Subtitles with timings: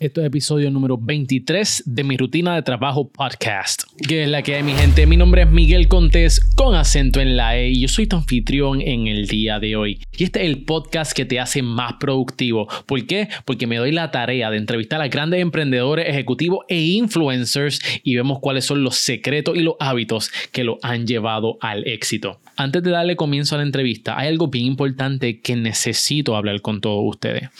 [0.00, 3.82] Esto es episodio número 23 de mi rutina de trabajo podcast.
[4.08, 5.04] Que es la que hay, mi gente.
[5.04, 8.80] Mi nombre es Miguel Contés con acento en la E y yo soy tu anfitrión
[8.80, 10.00] en el día de hoy.
[10.16, 12.66] Y este es el podcast que te hace más productivo.
[12.86, 13.28] ¿Por qué?
[13.44, 18.38] Porque me doy la tarea de entrevistar a grandes emprendedores, ejecutivos e influencers y vemos
[18.40, 22.40] cuáles son los secretos y los hábitos que lo han llevado al éxito.
[22.56, 26.80] Antes de darle comienzo a la entrevista, hay algo bien importante que necesito hablar con
[26.80, 27.50] todos ustedes.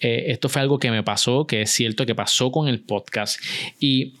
[0.00, 3.40] Eh, esto fue algo que me pasó, que es cierto que pasó con el podcast.
[3.78, 4.14] Y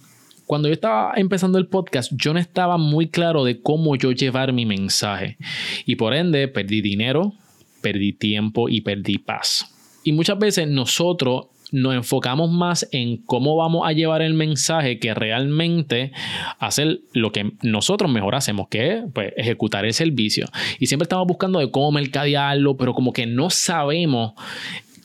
[0.46, 4.52] cuando yo estaba empezando el podcast, yo no estaba muy claro de cómo yo llevar
[4.52, 5.36] mi mensaje.
[5.84, 7.34] Y por ende, perdí dinero,
[7.82, 9.74] perdí tiempo y perdí paz.
[10.04, 15.12] Y muchas veces nosotros nos enfocamos más en cómo vamos a llevar el mensaje que
[15.12, 16.12] realmente
[16.58, 20.46] hacer lo que nosotros mejor hacemos, que es pues, ejecutar el servicio.
[20.78, 24.32] Y siempre estamos buscando de cómo mercadearlo, pero como que no sabemos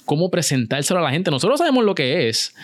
[0.06, 1.32] cómo presentárselo a la gente.
[1.32, 2.56] Nosotros sabemos lo que es,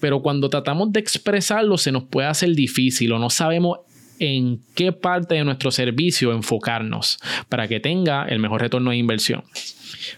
[0.00, 3.80] pero cuando tratamos de expresarlo se nos puede hacer difícil o no sabemos
[4.18, 9.44] en qué parte de nuestro servicio enfocarnos para que tenga el mejor retorno de inversión.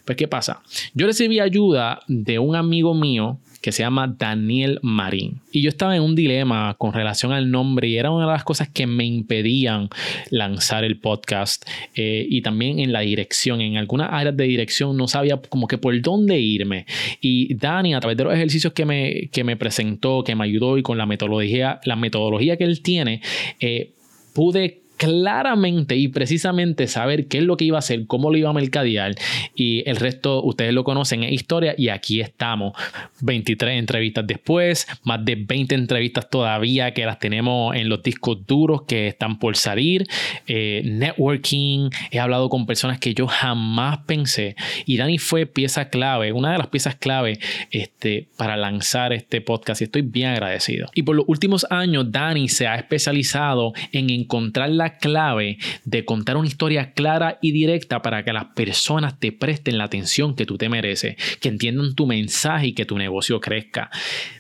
[0.05, 0.63] Pues, ¿qué pasa?
[0.95, 5.41] Yo recibí ayuda de un amigo mío que se llama Daniel Marín.
[5.53, 8.45] Y yo estaba en un dilema con relación al nombre y era una de las
[8.45, 9.89] cosas que me impedían
[10.31, 13.61] lanzar el podcast eh, y también en la dirección.
[13.61, 16.87] En algunas áreas de dirección no sabía como que por dónde irme.
[17.21, 20.79] Y Dani, a través de los ejercicios que me, que me presentó, que me ayudó
[20.79, 23.21] y con la metodología, la metodología que él tiene,
[23.61, 23.93] eh,
[24.33, 28.51] pude claramente y precisamente saber qué es lo que iba a hacer, cómo lo iba
[28.51, 29.15] a mercadear
[29.55, 32.75] y el resto ustedes lo conocen es historia y aquí estamos
[33.23, 38.83] 23 entrevistas después, más de 20 entrevistas todavía que las tenemos en los discos duros
[38.83, 40.07] que están por salir,
[40.47, 44.55] eh, networking, he hablado con personas que yo jamás pensé
[44.85, 47.39] y Dani fue pieza clave, una de las piezas clave
[47.71, 50.89] este, para lanzar este podcast y estoy bien agradecido.
[50.95, 56.37] Y por los últimos años Dani se ha especializado en encontrar la clave de contar
[56.37, 60.59] una historia clara y directa para que las personas te presten la atención que tú
[60.59, 63.91] te mereces, que entiendan tu mensaje y que tu negocio crezca.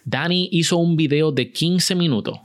[0.04, 2.38] Dani hizo un video de 15 minutos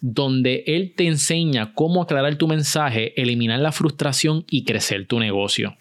[0.00, 5.76] donde él te enseña cómo aclarar tu mensaje, eliminar la frustración y crecer tu negocio.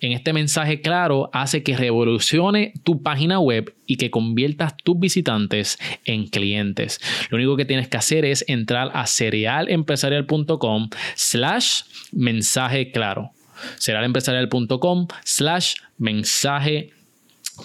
[0.00, 5.78] En este mensaje claro hace que revolucione tu página web y que conviertas tus visitantes
[6.04, 7.00] en clientes.
[7.30, 11.82] Lo único que tienes que hacer es entrar a cerealempresarial.com slash
[12.12, 13.30] mensaje claro.
[13.78, 16.90] cerealempresarial.com slash mensaje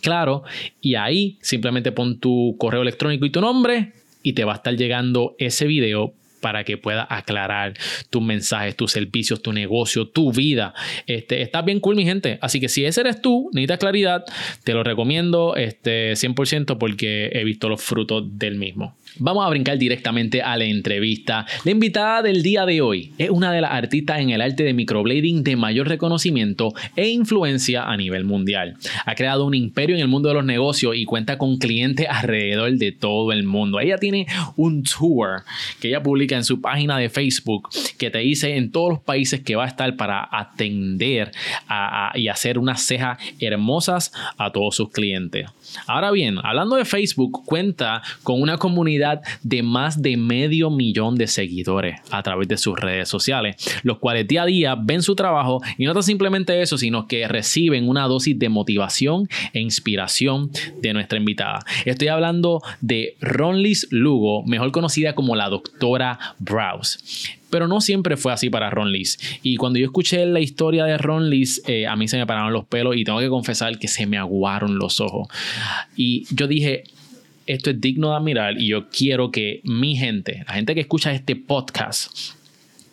[0.02, 0.44] claro
[0.82, 4.76] y ahí simplemente pon tu correo electrónico y tu nombre y te va a estar
[4.76, 7.74] llegando ese video para que pueda aclarar
[8.10, 10.74] tus mensajes, tus servicios, tu negocio, tu vida.
[11.06, 12.40] Este, está bien cool, mi gente.
[12.42, 14.24] Así que si ese eres tú, necesitas claridad,
[14.64, 18.96] te lo recomiendo este, 100% porque he visto los frutos del mismo.
[19.20, 21.46] Vamos a brincar directamente a la entrevista.
[21.64, 24.74] La invitada del día de hoy es una de las artistas en el arte de
[24.74, 28.76] microblading de mayor reconocimiento e influencia a nivel mundial.
[29.06, 32.74] Ha creado un imperio en el mundo de los negocios y cuenta con clientes alrededor
[32.74, 33.80] de todo el mundo.
[33.80, 35.44] Ella tiene un tour
[35.80, 39.42] que ella publica en su página de Facebook que te dice en todos los países
[39.42, 41.32] que va a estar para atender
[42.16, 45.50] y hacer unas cejas hermosas a todos sus clientes.
[45.86, 51.28] Ahora bien, hablando de Facebook, cuenta con una comunidad de más de medio millón de
[51.28, 55.62] seguidores a través de sus redes sociales, los cuales día a día ven su trabajo
[55.78, 60.52] y no tan simplemente eso, sino que reciben una dosis de motivación e inspiración
[60.82, 61.60] de nuestra invitada.
[61.86, 67.37] Estoy hablando de Ronlis Lugo, mejor conocida como la doctora Browse.
[67.50, 69.18] Pero no siempre fue así para Ron Lees.
[69.42, 72.54] Y cuando yo escuché la historia de Ron Lees, eh, a mí se me pararon
[72.54, 75.28] los pelos y tengo que confesar que se me aguaron los ojos.
[75.96, 76.84] Y yo dije,
[77.48, 81.14] esto es digno de admirar y yo quiero que mi gente, la gente que escucha
[81.14, 82.37] este podcast,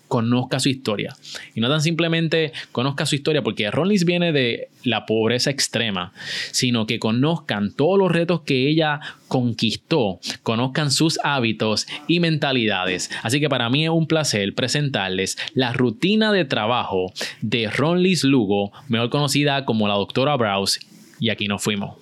[0.08, 1.14] conozca su historia.
[1.54, 6.12] Y no tan simplemente conozca su historia, porque Ronlis viene de la pobreza extrema,
[6.50, 13.10] sino que conozcan todos los retos que ella conquistó, conozcan sus hábitos y mentalidades.
[13.22, 18.72] Así que para mí es un placer presentarles la rutina de trabajo de Ronlis Lugo,
[18.88, 20.80] mejor conocida como la doctora Browse,
[21.18, 21.94] y aquí nos fuimos.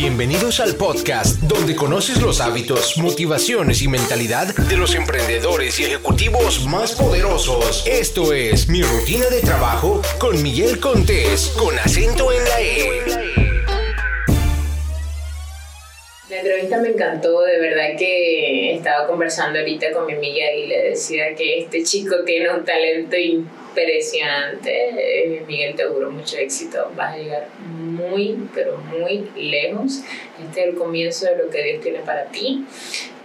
[0.00, 6.64] Bienvenidos al podcast donde conoces los hábitos, motivaciones y mentalidad de los emprendedores y ejecutivos
[6.64, 7.84] más poderosos.
[7.86, 13.49] Esto es Mi Rutina de Trabajo con Miguel Contés, con acento en la E.
[16.40, 21.34] Entrevista me encantó, de verdad que estaba conversando ahorita con mi amiga y le decía
[21.34, 24.70] que este chico tiene un talento impresionante.
[24.72, 30.00] Eh, Miguel, te auguro mucho éxito, vas a llegar muy, pero muy lejos.
[30.42, 32.64] Este es el comienzo de lo que Dios tiene para ti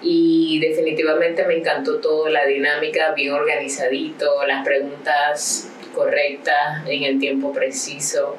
[0.02, 7.54] y definitivamente me encantó todo, la dinámica bien organizadito, las preguntas correctas en el tiempo
[7.54, 8.36] preciso.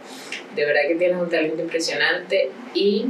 [0.55, 3.06] De verdad que tienes un talento impresionante y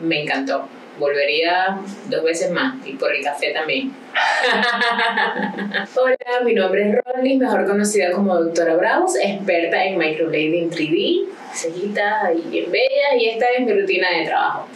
[0.00, 0.68] me encantó
[0.98, 1.78] volvería
[2.08, 3.92] dos veces más y por el café también.
[5.94, 12.32] Hola, mi nombre es Ronnie, mejor conocida como Doctora Bravos, experta en microblading 3D, cejita
[12.34, 14.68] y bien bella y esta es mi rutina de trabajo.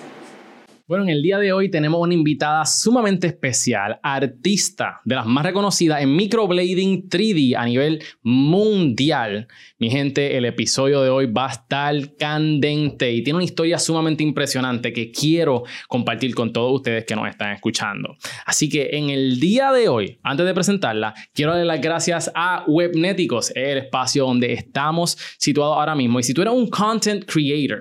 [0.93, 5.43] Bueno, en el día de hoy tenemos una invitada sumamente especial, artista de las más
[5.43, 9.49] reconocidas en microblading 3D a nivel mundial.
[9.79, 14.23] Mi gente, el episodio de hoy va a estar candente y tiene una historia sumamente
[14.23, 18.15] impresionante que quiero compartir con todos ustedes que nos están escuchando.
[18.45, 22.65] Así que en el día de hoy, antes de presentarla, quiero darle las gracias a
[22.67, 26.21] Webneticos, el espacio donde estamos situados ahora mismo.
[26.21, 27.81] Y si tú eres un content creator,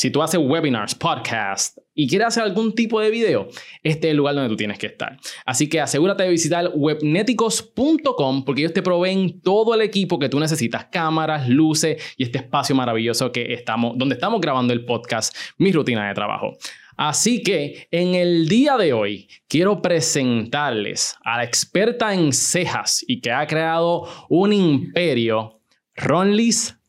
[0.00, 3.48] si tú haces webinars, podcasts y quieres hacer algún tipo de video,
[3.82, 5.18] este es el lugar donde tú tienes que estar.
[5.44, 10.40] Así que asegúrate de visitar webneticos.com porque ellos te proveen todo el equipo que tú
[10.40, 15.72] necesitas, cámaras, luces y este espacio maravilloso que estamos, donde estamos grabando el podcast, mi
[15.72, 16.56] rutina de trabajo.
[16.96, 23.20] Así que en el día de hoy quiero presentarles a la experta en cejas y
[23.20, 25.60] que ha creado un imperio,
[25.96, 26.79] Ronlis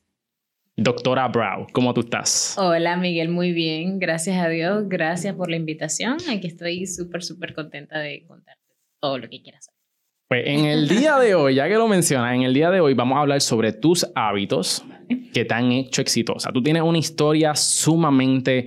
[0.84, 2.56] Doctora Brow, ¿cómo tú estás?
[2.58, 6.18] Hola Miguel, muy bien, gracias a Dios, gracias por la invitación.
[6.28, 8.64] Aquí estoy súper, súper contenta de contarte
[9.00, 9.80] todo lo que quieras saber.
[10.28, 12.96] Pues en el día de hoy, ya que lo mencionas, en el día de hoy
[12.96, 14.84] vamos a hablar sobre tus hábitos
[15.32, 16.52] que te han hecho exitosa.
[16.52, 18.66] Tú tienes una historia sumamente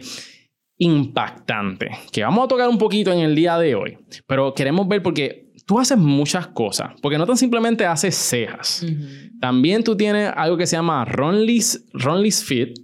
[0.79, 5.03] impactante que vamos a tocar un poquito en el día de hoy, pero queremos ver
[5.03, 8.85] porque tú haces muchas cosas, porque no tan simplemente haces cejas.
[9.41, 12.79] También tú tienes algo que se llama Ronlis, Ronlis Fit.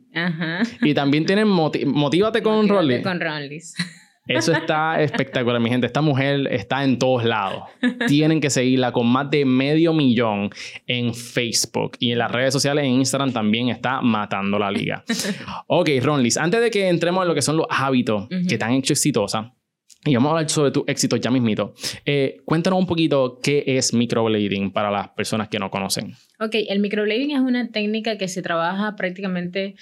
[0.82, 3.02] Y también tienes Motívate con Ronlis.
[3.02, 3.74] con Ronlis.
[4.26, 5.86] Eso está espectacular, mi gente.
[5.86, 7.64] Esta mujer está en todos lados.
[8.06, 10.50] Tienen que seguirla con más de medio millón
[10.86, 15.04] en Facebook y en las redes sociales, en Instagram también está matando la liga.
[15.66, 18.72] Ok, Ronlis, antes de que entremos en lo que son los hábitos que te han
[18.72, 19.52] hecho exitosa,
[20.04, 21.74] y vamos a hablar sobre tu éxito ya mismito.
[22.06, 26.14] Eh, cuéntanos un poquito qué es microblading para las personas que no conocen.
[26.38, 29.74] Ok, el microblading es una técnica que se trabaja prácticamente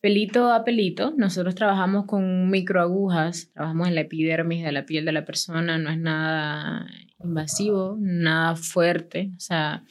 [0.00, 1.12] pelito a pelito.
[1.16, 5.90] Nosotros trabajamos con microagujas, trabajamos en la epidermis de la piel de la persona, no
[5.90, 6.86] es nada
[7.22, 9.32] invasivo, nada fuerte.
[9.36, 9.84] O sea,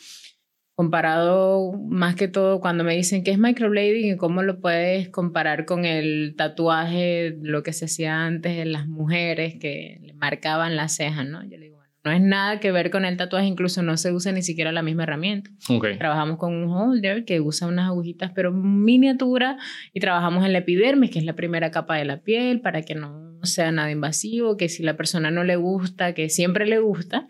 [0.77, 5.65] comparado más que todo cuando me dicen qué es microblading y cómo lo puedes comparar
[5.65, 10.95] con el tatuaje, lo que se hacía antes en las mujeres que le marcaban las
[10.95, 11.41] cejas, ¿no?
[11.41, 14.11] Yo le digo, bueno, no es nada que ver con el tatuaje, incluso no se
[14.11, 15.49] usa ni siquiera la misma herramienta.
[15.97, 19.57] Trabajamos con un holder que usa unas agujitas pero miniatura
[19.93, 22.93] y trabajamos en la epidermis, que es la primera capa de la piel, para que
[22.93, 27.25] no sea nada invasivo, que si la persona no le gusta, que siempre le gusta,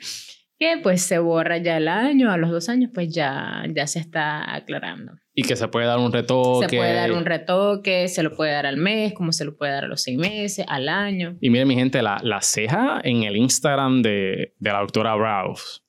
[0.59, 3.99] que pues se borra ya el año, a los dos años pues ya, ya se
[3.99, 5.13] está aclarando.
[5.33, 6.67] Y que se puede dar un retoque.
[6.67, 9.71] Se puede dar un retoque, se lo puede dar al mes, como se lo puede
[9.71, 11.37] dar a los seis meses, al año.
[11.41, 15.81] Y miren mi gente, la, la ceja en el Instagram de, de la doctora Browse,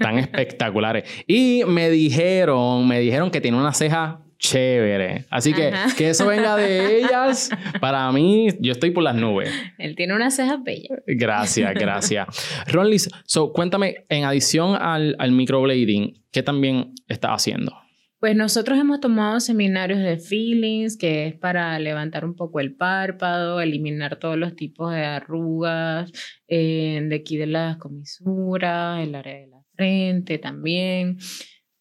[0.00, 1.08] tan espectaculares.
[1.28, 5.26] Y me dijeron, me dijeron que tiene una ceja chévere.
[5.30, 7.50] Así que que eso venga de ellas,
[7.80, 9.50] para mí, yo estoy por las nubes.
[9.78, 10.96] Él tiene una ceja bella.
[11.06, 12.26] Gracias, gracias.
[12.66, 17.72] Ronlis, so, cuéntame, en adición al, al microblading, ¿qué también estás haciendo?
[18.20, 23.60] Pues nosotros hemos tomado seminarios de feelings, que es para levantar un poco el párpado,
[23.60, 26.10] eliminar todos los tipos de arrugas,
[26.48, 31.18] eh, de aquí de las comisuras, el área de la frente también.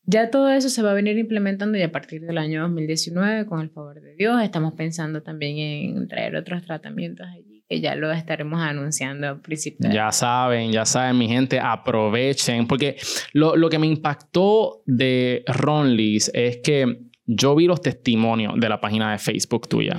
[0.10, 3.60] Ya todo eso se va a venir implementando y a partir del año 2019, con
[3.60, 8.10] el favor de Dios, estamos pensando también en traer otros tratamientos allí, que ya lo
[8.14, 9.94] estaremos anunciando a principios.
[9.94, 12.96] Ya saben, ya saben, mi gente, aprovechen, porque
[13.34, 18.80] lo, lo que me impactó de Ronlis es que yo vi los testimonios de la
[18.80, 19.98] página de Facebook tuya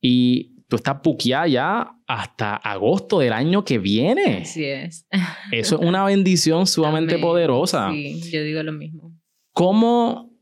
[0.00, 4.42] y tú estás puqueada ya hasta agosto del año que viene.
[4.42, 5.06] Así es.
[5.52, 7.90] Eso es una bendición sumamente poderosa.
[7.90, 9.15] Sí, yo digo lo mismo.
[9.56, 10.38] ¿Cómo,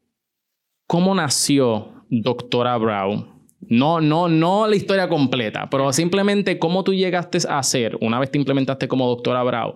[0.88, 3.28] cómo nació Doctora Brown?
[3.60, 8.32] No, no, no la historia completa, pero simplemente cómo tú llegaste a ser, una vez
[8.32, 9.74] te implementaste como Doctora Brown,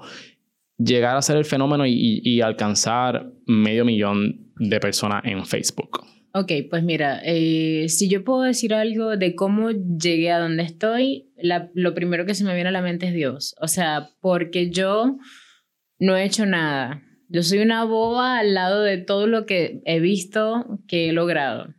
[0.76, 6.00] llegar a ser el fenómeno y, alcanzar medio millón de personas en Facebook.
[6.35, 11.30] Ok, pues mira, eh, si yo puedo decir algo de cómo llegué a donde estoy,
[11.75, 13.54] lo primero que se me viene a la mente es Dios.
[13.61, 15.16] O sea, porque yo
[16.00, 17.04] no he hecho nada.
[17.29, 21.75] Yo soy una boba al lado de todo lo que he visto que he logrado.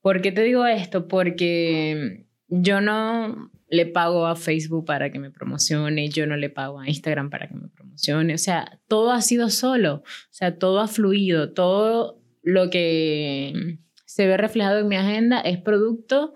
[0.00, 1.08] ¿Por qué te digo esto?
[1.08, 6.80] Porque yo no le pago a Facebook para que me promocione, yo no le pago
[6.80, 8.34] a Instagram para que me promocione.
[8.34, 9.96] O sea, todo ha sido solo.
[9.96, 15.58] O sea, todo ha fluido, todo lo que se ve reflejado en mi agenda es
[15.58, 16.34] producto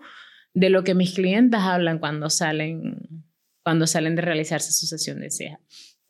[0.52, 3.24] de lo que mis clientes hablan cuando salen,
[3.62, 5.60] cuando salen de realizarse su sesión de ceja.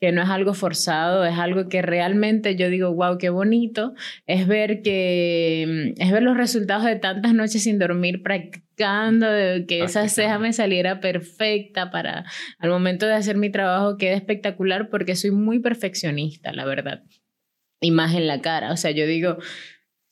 [0.03, 3.93] Que no es algo forzado, es algo que realmente yo digo, wow, qué bonito.
[4.27, 9.81] Es ver que es ver los resultados de tantas noches sin dormir practicando, de que
[9.81, 12.25] esa ceja me saliera perfecta para
[12.59, 17.03] al momento de hacer mi trabajo quede espectacular porque soy muy perfeccionista, la verdad.
[17.79, 18.73] Y más en la cara.
[18.73, 19.37] O sea, yo digo,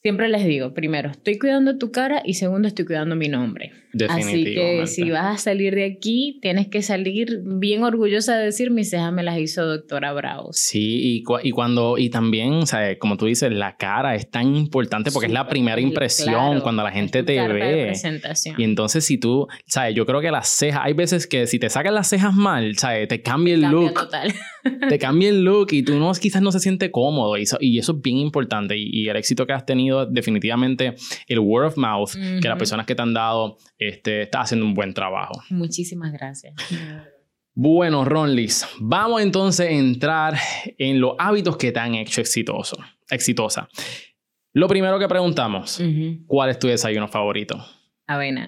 [0.03, 3.71] Siempre les digo, primero, estoy cuidando tu cara y segundo, estoy cuidando mi nombre.
[4.09, 8.71] Así que si vas a salir de aquí, tienes que salir bien orgullosa de decir,
[8.71, 10.49] mis cejas me las hizo doctora Bravo.
[10.53, 14.55] Sí, y, cu y cuando, y también, sea, como tú dices, la cara es tan
[14.55, 17.83] importante porque es la primera impresión Claro, cuando la gente te ve.
[17.87, 18.55] presentación.
[18.57, 21.69] Y entonces si tú, sabes, yo creo que las cejas, hay veces que si te
[21.69, 23.93] sacas las cejas mal, sabes, te cambia el Cambia look.
[23.93, 24.33] total.
[24.89, 27.77] te cambia el look y tú no, quizás no se siente cómodo y eso, y
[27.77, 30.95] eso es bien importante y, y el éxito que has tenido definitivamente
[31.27, 34.73] el word of mouth que las personas que te han dado este, está haciendo un
[34.73, 36.53] buen trabajo Muchísimas gracias.
[37.53, 40.37] bueno Ronlis vamos entonces a entrar
[40.77, 42.77] en los hábitos que te han hecho exitoso
[43.09, 43.67] exitosa
[44.53, 45.81] lo primero que preguntamos.
[46.27, 47.63] ¿cuál es tu desayuno favorito?
[48.13, 48.47] Avena.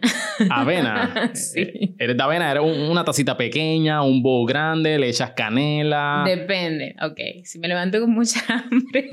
[0.50, 1.32] Avena.
[1.34, 1.62] Sí.
[1.62, 2.52] Eh, ¿Eres de avena?
[2.52, 4.98] ¿Eres un- una tacita pequeña, un bowl grande?
[5.00, 6.24] ¿Le echas canela?
[6.26, 7.44] Depende, ok.
[7.46, 9.10] Si me levanto con mucha hambre,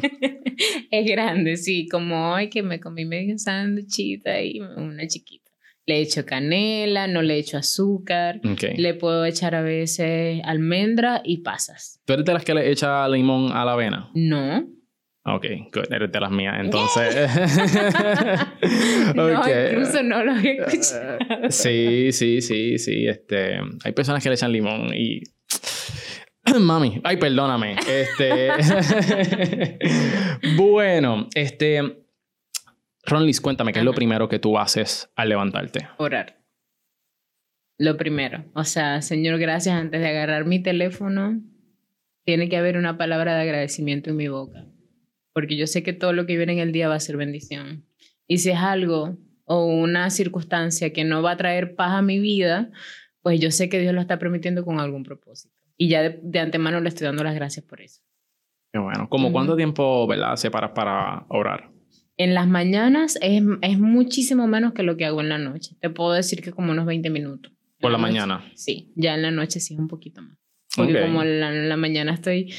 [0.90, 1.87] es grande, sí.
[1.88, 5.50] Como hoy que me comí medio sándwichita y una chiquita.
[5.87, 8.40] Le echo canela, no le echo azúcar.
[8.45, 8.64] Ok.
[8.76, 12.00] Le puedo echar a veces almendra y pasas.
[12.04, 14.11] ¿Tú eres de las que le echa limón a la avena?
[14.14, 14.64] No.
[15.22, 15.92] Ok, good.
[15.92, 16.56] Eres de las mías.
[16.58, 17.14] Entonces.
[19.14, 19.48] No, Ok.
[19.72, 21.18] incluso no lo he escuchado.
[21.50, 23.06] Sí, sí, sí, sí.
[23.06, 25.22] Este, hay personas que le echan limón y.
[26.60, 27.76] Mami, ay, perdóname.
[27.88, 28.48] Este.
[30.56, 32.04] bueno, este.
[33.04, 35.88] Ronlis, cuéntame, ¿qué es lo primero que tú haces al levantarte?
[35.98, 36.38] Orar.
[37.78, 38.44] Lo primero.
[38.54, 41.40] O sea, Señor, gracias antes de agarrar mi teléfono.
[42.24, 44.66] Tiene que haber una palabra de agradecimiento en mi boca.
[45.32, 47.84] Porque yo sé que todo lo que viene en el día va a ser bendición.
[48.26, 52.18] Y si es algo o una circunstancia que no va a traer paz a mi
[52.18, 52.70] vida,
[53.22, 55.54] pues yo sé que Dios lo está permitiendo con algún propósito.
[55.76, 58.02] Y ya de, de antemano le estoy dando las gracias por eso.
[58.72, 59.08] Qué bueno.
[59.08, 59.32] ¿Cómo Ujú.
[59.32, 61.70] cuánto tiempo, verdad, separas para orar?
[62.16, 65.75] En las mañanas es, es muchísimo menos que lo que hago en la noche.
[65.80, 67.52] Te puedo decir que como unos 20 minutos.
[67.80, 68.44] Por la mañana.
[68.54, 70.37] Sí, ya en la noche sí es un poquito más.
[70.76, 72.52] Porque como en la, en la mañana estoy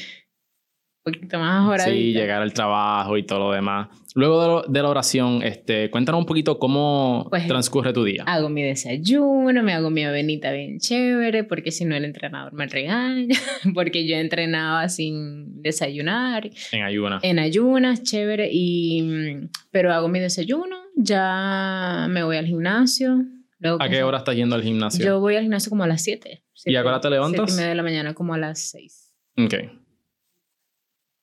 [1.02, 1.90] poquito más horadita.
[1.96, 3.88] Sí, llegar al trabajo y todo lo demás.
[4.14, 8.24] Luego de, lo- de la oración, este, cuéntanos un poquito cómo Pues, transcurre tu día.
[8.26, 12.66] Hago mi desayuno, me hago mi avenita bien chévere, porque si no el entrenador me
[12.66, 13.34] regaña,
[13.74, 17.20] porque yo entrenaba sin desayunar, En ayuna.
[17.22, 23.22] en ayunas, chévere, y, pero hago mi desayuno, ya me voy al gimnasio.
[23.58, 25.04] Luego ¿A qué hora estás yendo al gimnasio?
[25.04, 26.42] Yo voy al gimnasio como a las 7.
[26.66, 27.44] ¿Y a qué hora te levantas?
[27.46, 29.14] 7 y media de la mañana, como a las 6.
[29.38, 29.54] Ok.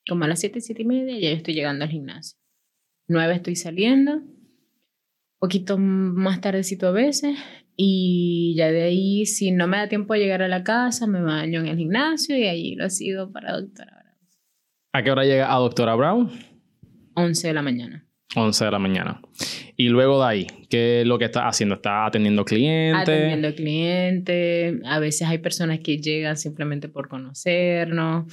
[0.10, 2.40] Como a las 7, 7 y media, ya yo estoy llegando al gimnasio.
[3.08, 4.24] 9 estoy saliendo,
[5.38, 7.38] poquito más tardecito a veces,
[7.76, 11.22] y ya de ahí, si no me da tiempo de llegar a la casa, me
[11.22, 14.18] baño en el gimnasio y allí lo sigo para doctora Bravo.
[14.92, 16.30] ¿A qué hora llega a Doctora Brown?
[17.14, 18.06] 11 de la mañana.
[18.36, 19.22] 11 de la mañana.
[19.78, 21.76] Y luego de ahí, ¿qué es lo que estás haciendo?
[21.76, 23.02] ¿Estás atendiendo clientes?
[23.02, 28.26] Atendiendo clientes, a veces hay personas que llegan simplemente por conocernos.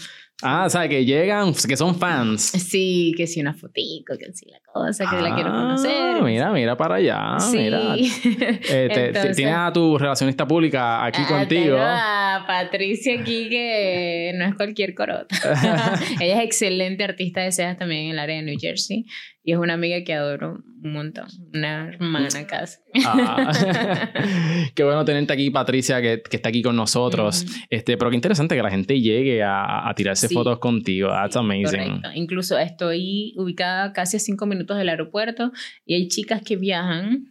[0.43, 2.43] Ah, o sea, que llegan, que son fans.
[2.43, 6.23] Sí, que si una fotico, que si la cosa, que la quiero Ah, conocer.
[6.23, 7.39] Mira, mira para allá.
[7.41, 7.57] sí.
[7.57, 7.81] Mira.
[7.97, 11.63] Eh, te- Entonces- tienes a tu relacionista pública aquí Ah, contigo.
[11.77, 15.27] tengo a Patricia aquí que no es cualquier corota.
[16.21, 19.07] Ella es excelente artista de cejas también en el área de New Jersey
[19.47, 22.79] y es una amiga que adoro un montón, una hermana casi.
[23.07, 23.53] Ah.
[24.75, 27.45] qué bueno tenerte aquí, Patricia, que, que está aquí con nosotros.
[27.45, 27.53] Ujú.
[27.71, 30.35] este, pero qué interesante que la gente llegue a, a tirarse Sí.
[30.35, 31.09] fotos contigo.
[31.11, 31.65] That's amazing.
[32.01, 32.09] Correcto.
[32.17, 35.53] Incluso estoy ubicada casi a cinco minutos del aeropuerto
[35.85, 37.29] y hay chicas que viajan.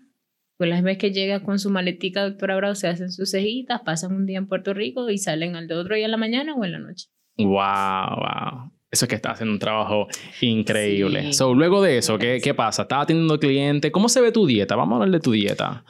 [0.57, 4.13] Pues las ves que llega con su maletica, doctora Bravo, se hacen sus cejitas, pasan
[4.15, 6.63] un día en Puerto Rico y salen al de otro día en la mañana o
[6.63, 7.07] en la noche.
[7.37, 8.71] Wow, wow.
[8.95, 10.07] Eso es que está haciendo un trabajo
[10.39, 11.23] increíble.
[11.23, 11.33] Sí.
[11.33, 12.83] So, luego de eso, ¿qué, ¿qué pasa?
[12.83, 13.91] ¿Estás teniendo clientes?
[13.91, 14.77] ¿Cómo se ve tu dieta?
[14.77, 15.83] Vamos a hablar de tu dieta.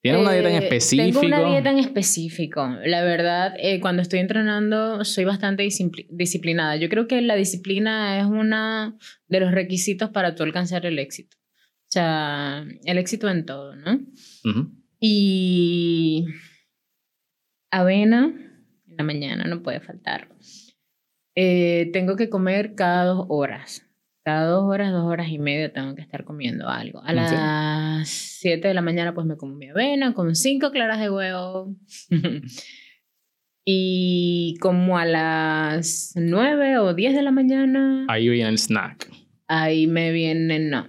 [0.00, 1.20] ¿Tienes una dieta en Eh, específico?
[1.20, 2.66] Tengo una dieta en específico.
[2.86, 6.76] La verdad, eh, cuando estoy entrenando soy bastante discipli- disciplinada.
[6.76, 11.36] Yo creo que la disciplina es uno de los requisitos para tú alcanzar el éxito.
[11.36, 14.00] O sea, el éxito en todo, ¿no?
[15.00, 16.24] Y
[17.70, 18.24] avena
[18.88, 20.28] en la mañana no puede faltar.
[21.40, 23.86] Eh, tengo que comer cada dos horas.
[24.24, 27.00] Cada dos horas, dos horas y media tengo que estar comiendo algo.
[27.04, 31.10] A las 7 de la mañana pues me como mi avena con cinco claras de
[31.10, 31.76] huevo.
[33.64, 39.08] y como a las 9 o 10 de la mañana, Ahí viene el snack.
[39.46, 40.88] ahí me viene, no,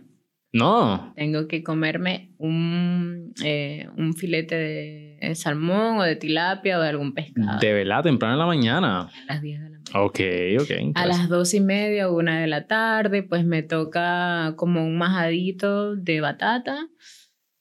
[0.51, 1.13] No.
[1.15, 7.13] tengo que comerme un, eh, un filete de salmón o de tilapia o de algún
[7.13, 7.59] pescado.
[7.59, 9.01] De verdad, temprano en la mañana.
[9.01, 9.78] A las 10 de la mañana.
[9.93, 10.19] Ok,
[10.59, 10.71] ok.
[10.95, 14.97] A las dos y media o una de la tarde, pues me toca como un
[14.97, 16.87] majadito de batata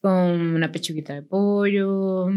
[0.00, 2.28] con una pechuguita de pollo.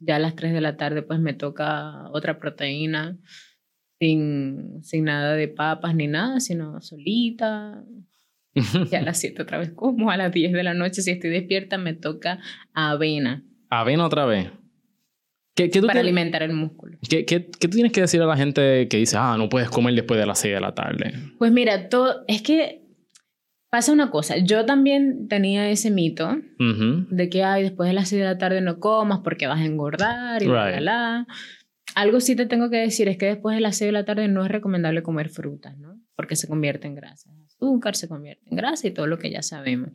[0.00, 3.18] Ya a las 3 de la tarde, pues me toca otra proteína
[3.98, 7.82] sin, sin nada de papas ni nada, sino solita.
[8.54, 10.10] Y a las 7 otra vez como.
[10.10, 12.40] A las 10 de la noche, si estoy despierta, me toca
[12.72, 14.50] avena Avena otra vez.
[15.58, 16.96] ¿Qué, qué tú para tienes- alimentar el músculo.
[17.10, 19.68] ¿Qué, qué, qué tú tienes que decir a la gente que dice, ah, no puedes
[19.70, 21.12] comer después de las 6 de la tarde?
[21.38, 22.82] Pues mira, todo, es que
[23.70, 24.36] pasa una cosa.
[24.38, 26.28] Yo también tenía ese mito
[26.60, 27.06] Ujú.
[27.10, 29.64] de que ay, después de las 6 de la tarde no comas porque vas a
[29.64, 30.80] engordar y bla, bla, Right.
[30.80, 31.26] bla.
[31.94, 34.28] Algo sí te tengo que decir es que después de las 6 de la tarde
[34.28, 36.00] no es recomendable comer frutas, ¿no?
[36.14, 37.30] Porque se convierte en grasa.
[37.46, 39.90] Azúcar se convierte en grasa y todo lo que ya sabemos.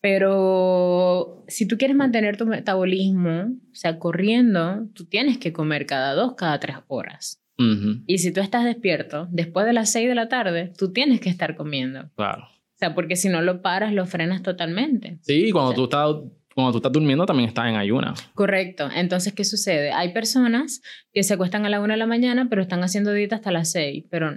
[0.00, 6.14] Pero si tú quieres mantener tu metabolismo, o sea, corriendo, tú tienes que comer cada
[6.14, 7.42] dos, cada tres horas.
[7.58, 8.02] Ujú.
[8.06, 11.28] Y si tú estás despierto, después de las 6 de la tarde, tú tienes que
[11.30, 12.10] estar comiendo.
[12.14, 12.44] Claro.
[12.44, 15.18] O sea, porque si no lo paras, lo frenas totalmente.
[15.22, 18.14] Sí, cuando O sea- tú estás cuando tú estás durmiendo también estás en ayuna.
[18.32, 18.88] Correcto.
[18.94, 19.92] Entonces, ¿qué sucede?
[19.92, 20.80] Hay personas
[21.12, 23.70] que se acuestan a la una de la mañana, pero están haciendo dieta hasta las
[23.72, 24.04] 6.
[24.10, 24.34] Pero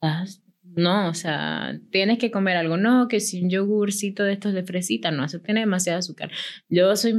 [0.00, 0.43] estás-
[0.76, 2.76] no, o sea, tienes que comer algo.
[2.76, 6.30] No, que si un yogurcito de estos de fresita, no, eso tiene demasiado azúcar.
[6.68, 7.14] Yo soy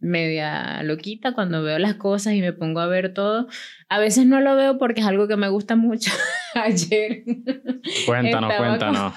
[0.00, 3.48] media loquita cuando veo las cosas y me pongo a ver todo.
[3.88, 6.10] A veces no lo veo porque es algo que me gusta mucho.
[6.54, 7.24] Ayer
[8.06, 9.14] Cuéntanos, cuéntanos.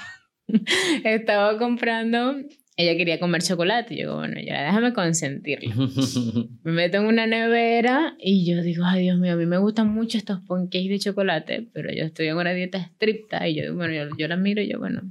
[1.04, 2.36] estaba comprando,
[2.82, 3.94] ella quería comer chocolate.
[3.94, 5.74] Y yo, bueno, ya déjame consentirla.
[6.64, 9.94] Me meto en una nevera y yo digo, ay Dios mío, a mí me gustan
[9.94, 13.94] mucho estos pancakes de chocolate, pero yo estoy en una dieta estricta y yo, bueno,
[13.94, 15.02] yo, yo la miro y yo, bueno,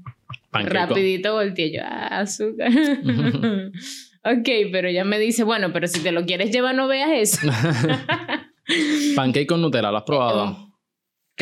[0.51, 2.71] Pancake rapidito volteé yo, ah, azúcar.
[4.25, 7.49] ok, pero ella me dice, bueno, pero si te lo quieres llevar no veas eso.
[9.17, 10.70] Pancake con Nutella, ¿lo has probado?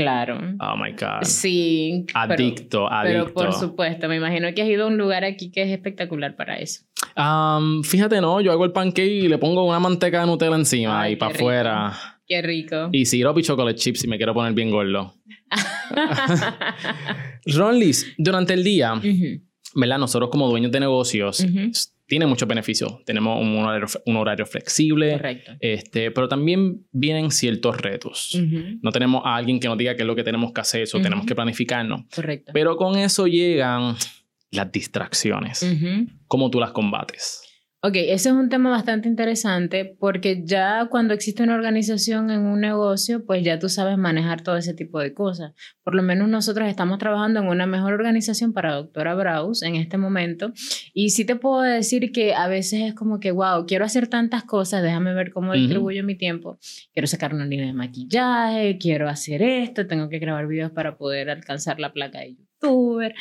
[0.02, 0.38] Claro.
[0.60, 1.22] Oh my God.
[1.22, 2.04] Sí.
[2.12, 3.24] pero- Adicto, adicto.
[3.24, 6.36] Pero por supuesto, me imagino que has ido a un lugar aquí que es espectacular
[6.36, 6.82] para eso.
[7.84, 11.12] Fíjate, no, yo hago el pancake y le pongo una manteca de Nutella encima Ay,
[11.12, 11.92] y para afuera.
[12.26, 12.90] Qué rico.
[12.92, 15.14] Y sirope y chocolate chips si me quiero poner bien gordo.
[17.46, 19.40] Ron Liz, durante el día, Ujú,
[19.74, 19.98] ¿verdad?
[19.98, 21.44] Nosotros como dueños de negocios
[22.08, 23.04] tiene muchos beneficios.
[23.04, 25.52] Tenemos un horario, un horario flexible, Correcto.
[25.60, 28.34] este, pero también vienen ciertos retos.
[28.34, 30.82] Ujú, No tenemos a alguien que nos diga qué es lo que tenemos que hacer,
[30.82, 31.04] eso Ujú.
[31.04, 32.02] tenemos que planificarnos.
[32.14, 32.50] Correcto.
[32.54, 33.94] Pero con eso llegan
[34.50, 35.62] las distracciones.
[35.62, 36.06] Ujú.
[36.26, 37.42] ¿Cómo tú las combates?
[37.80, 42.60] Ok, ese es un tema bastante interesante porque ya cuando existe una organización en un
[42.60, 45.52] negocio, pues ya tú sabes manejar todo ese tipo de cosas.
[45.84, 49.96] Por lo menos nosotros estamos trabajando en una mejor organización para Doctora Braus en este
[49.96, 50.52] momento.
[50.92, 54.42] Y sí te puedo decir que a veces es como que, wow, quiero hacer tantas
[54.42, 55.58] cosas, déjame ver cómo Ujú.
[55.60, 56.58] distribuyo mi tiempo.
[56.92, 61.30] Quiero sacar una línea de maquillaje, quiero hacer esto, tengo que grabar videos para poder
[61.30, 63.14] alcanzar la placa de youtuber.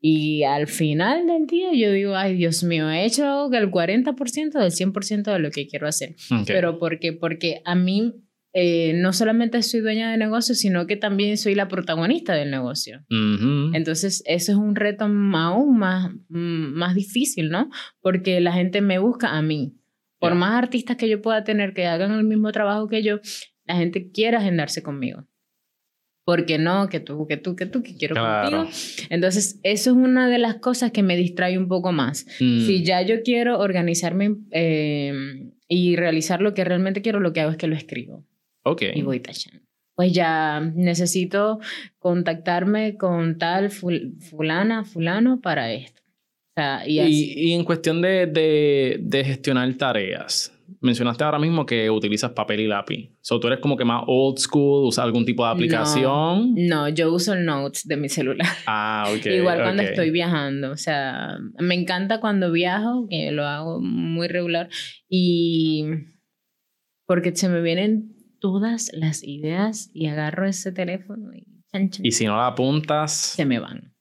[0.00, 4.70] Y al final del día yo digo, ay Dios mío, he hecho el 40% del
[4.70, 6.14] 100% de lo que quiero hacer.
[6.46, 7.12] Pero ¿por qué?
[7.12, 8.14] Porque a mí
[8.54, 13.04] eh, no solamente soy dueña de negocio, sino que también soy la protagonista del negocio.
[13.74, 17.68] Entonces, eso es un reto aún más, mm, más difícil, ¿no?
[18.00, 19.74] Porque la gente me busca a mí.
[20.18, 23.20] Por más artistas que yo pueda tener que hagan el mismo trabajo que yo,
[23.64, 25.24] la gente quiere agendarse conmigo.
[26.28, 28.64] Porque no, que tú, que tú, que tú, que quiero Claro.
[28.64, 29.06] contigo.
[29.08, 32.26] Entonces, eso es una de las cosas que me distrae un poco más.
[32.38, 32.66] Mm.
[32.66, 37.52] Si ya yo quiero organizarme eh, y realizar lo que realmente quiero, lo que hago
[37.52, 38.26] es que lo escribo
[38.62, 38.82] Ok.
[38.94, 39.60] y voy tachando.
[39.96, 41.60] Pues ya necesito
[41.98, 46.02] contactarme con tal ful- fulana, fulano para esto.
[46.02, 47.32] O sea, y así.
[47.36, 52.60] Y, y en cuestión de, de, de gestionar tareas, mencionaste ahora mismo que utilizas papel
[52.60, 53.10] y lápiz.
[53.20, 56.54] So, tú eres como que más old school, usas algún tipo de aplicación.
[56.54, 58.48] No, yo uso el Notes de mi celular.
[58.66, 59.26] Ah, ok.
[59.26, 59.88] Igual cuando ok.
[59.90, 60.70] estoy viajando.
[60.70, 64.68] O sea, me encanta cuando viajo, que lo hago muy regular.
[65.08, 65.84] Y
[67.06, 72.12] porque se me vienen todas las ideas y agarro ese teléfono y, chan, chan, Y
[72.12, 73.94] si no la apuntas, se me van.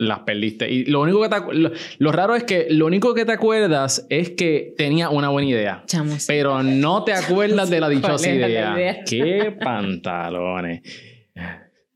[0.00, 0.70] Las perdiste.
[0.70, 4.06] Y lo único que te lo, lo raro es que lo único que te acuerdas
[4.08, 5.84] es que tenía una buena idea.
[5.86, 6.24] Chamo, sí.
[6.26, 9.04] Pero no te acuerdas de la ¿Cuál dichosa la idea.
[9.06, 10.80] Qué pantalones.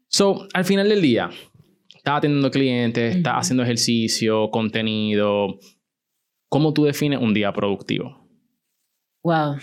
[0.07, 1.31] So, al final del día,
[1.97, 5.59] estás atendiendo clientes, estás haciendo ejercicio, contenido.
[6.51, 8.29] ¿Cómo tú defines un día productivo?
[9.23, 9.57] Wow.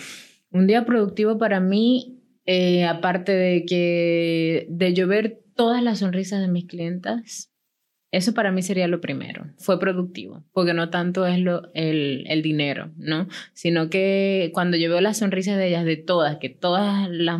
[0.50, 6.42] Un día productivo para mí, eh, aparte de que de yo ver todas las sonrisas
[6.42, 7.51] de mis clientas,
[8.12, 9.46] eso para mí sería lo primero.
[9.58, 13.28] Fue productivo, porque no tanto es lo, el, el dinero, ¿no?
[13.54, 17.40] Sino que cuando yo veo las sonrisas de ellas, de todas, que todas las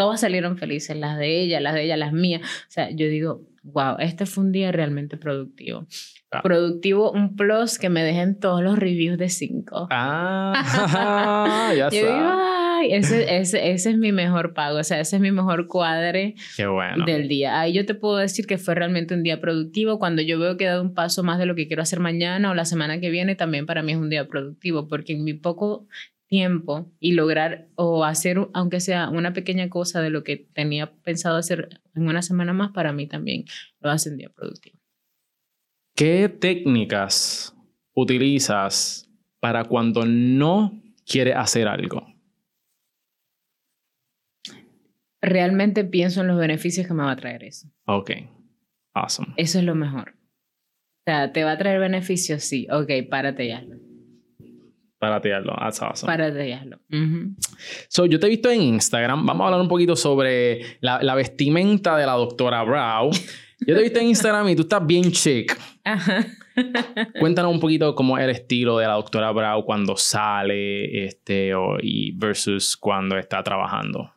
[0.00, 2.40] todas salieron felices, las de ella, las de ella, las mías.
[2.40, 5.86] O sea, yo digo, wow, este fue un día realmente productivo.
[6.30, 6.40] Ah.
[6.42, 9.88] Productivo, un plus que me dejen todos los reviews de 5.
[9.90, 12.69] Ah, ya sabes.
[12.80, 16.34] Ay, ese, ese, ese es mi mejor pago, o sea, ese es mi mejor cuadre
[16.56, 17.04] Qué bueno.
[17.04, 17.60] del día.
[17.60, 19.98] Ahí yo te puedo decir que fue realmente un día productivo.
[19.98, 22.50] Cuando yo veo que he dado un paso más de lo que quiero hacer mañana
[22.50, 25.34] o la semana que viene, también para mí es un día productivo, porque en mi
[25.34, 25.86] poco
[26.26, 31.36] tiempo y lograr o hacer, aunque sea una pequeña cosa de lo que tenía pensado
[31.36, 33.44] hacer en una semana más, para mí también
[33.80, 34.78] lo hace un día productivo.
[35.96, 37.54] ¿Qué técnicas
[37.94, 42.06] utilizas para cuando no quieres hacer algo?
[45.22, 47.68] Realmente pienso en los beneficios que me va a traer eso.
[47.86, 48.12] Ok.
[48.94, 49.34] Awesome.
[49.36, 50.10] Eso es lo mejor.
[50.10, 52.42] O sea, ¿te va a traer beneficios?
[52.42, 52.66] Sí.
[52.70, 53.76] Ok, párate y hazlo.
[54.98, 55.54] Para tirarlo.
[55.58, 56.10] That's awesome.
[56.10, 56.78] Párate y hazlo.
[57.88, 59.24] So, yo te he visto en Instagram.
[59.24, 63.10] Vamos a hablar un poquito sobre la, la vestimenta de la doctora Brow.
[63.60, 65.58] Yo te he visto en Instagram y tú estás bien chic.
[65.84, 66.26] Ajá.
[67.18, 71.78] Cuéntanos un poquito cómo es el estilo de la doctora Brow cuando sale este, o,
[71.80, 74.12] y versus cuando está trabajando.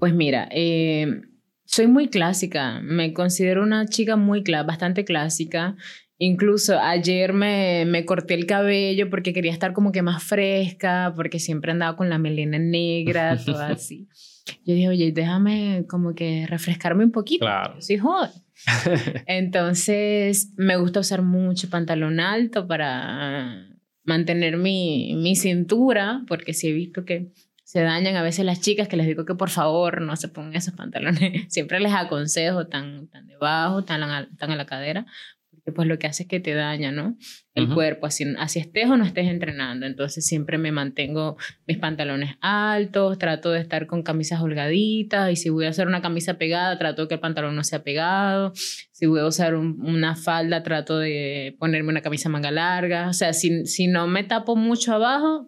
[0.00, 1.20] Pues mira, eh,
[1.64, 2.80] soy muy clásica.
[2.82, 5.76] Me considero una chica muy cla- bastante clásica.
[6.18, 11.38] Incluso ayer me, me corté el cabello porque quería estar como que más fresca, porque
[11.38, 14.08] siempre andaba con la melena negra, toda así.
[14.66, 17.44] Yo dije, oye, déjame como que refrescarme un poquito.
[17.44, 17.80] Claro.
[17.80, 18.30] Soy joven.
[19.26, 23.66] Entonces, me gusta usar mucho pantalón alto para
[24.04, 27.32] mantener mi, mi cintura, porque sí he visto que
[27.70, 30.56] se dañan a veces las chicas que les digo que por favor no se pongan
[30.56, 31.44] esos pantalones.
[31.54, 35.06] Siempre les aconsejo tan, tan debajo, tan a, tan a la cadera,
[35.52, 37.16] porque pues lo que hace es que te daña, ¿no?
[37.54, 39.86] El cuerpo, así, así estés o no estés entrenando.
[39.86, 41.36] Entonces siempre me mantengo
[41.68, 46.02] mis pantalones altos, trato de estar con camisas holgaditas y si voy a hacer una
[46.02, 48.52] camisa pegada, trato que el pantalón no sea pegado.
[48.90, 53.08] Si voy a usar un- una falda, trato de ponerme una camisa manga larga.
[53.08, 55.46] O sea, si, si no me tapo mucho abajo,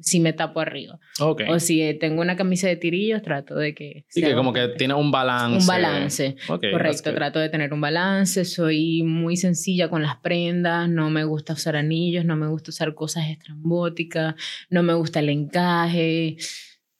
[0.00, 0.98] sí me tapo arriba.
[1.20, 1.42] Ok.
[1.48, 4.04] O si eh, tengo una camisa de tirillos, trato de que...
[4.08, 5.58] Sí, que como que tiene un balance.
[5.58, 6.36] Un balance.
[6.48, 11.10] Ok, that's Correcto, trato de tener un balance, soy muy sencilla con las prendas, no
[11.10, 14.34] me gusta usar anillos, no me gusta usar cosas estrambóticas,
[14.70, 16.36] no me gusta el encaje,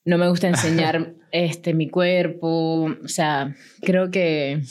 [0.05, 4.61] no me gusta enseñar este, mi cuerpo, o sea, creo que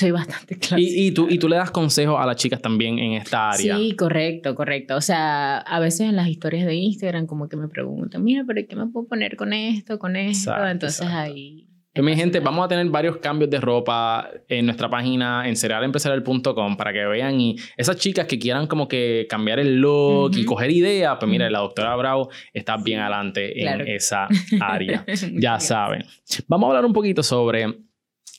[0.00, 0.80] soy bastante clásica.
[0.80, 3.76] Y, y, tú, y tú le das consejos a las chicas también en esta área.
[3.76, 4.96] Sí, correcto, correcto.
[4.96, 8.60] O sea, a veces en las historias de Instagram como que me preguntan, mira, pero
[8.68, 10.50] ¿qué me puedo poner con esto, con esto?
[10.50, 11.32] Exacto, Entonces exacto.
[11.32, 11.66] ahí...
[11.92, 16.76] Pues, mi gente, vamos a tener varios cambios de ropa en nuestra página en cerealempresarial.com
[16.76, 20.70] para que vean y esas chicas que quieran como que cambiar el look y coger
[20.70, 23.84] ideas, pues mira, la doctora Bravo está bien adelante Claro.
[23.84, 24.28] en esa
[24.60, 25.04] área.
[25.32, 26.04] ya saben.
[26.46, 27.66] Vamos a hablar un poquito sobre,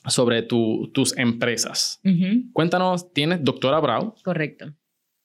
[0.07, 2.01] sobre tu- tus empresas.
[2.53, 4.73] Cuéntanos, tienes doctora Bravo Correcto.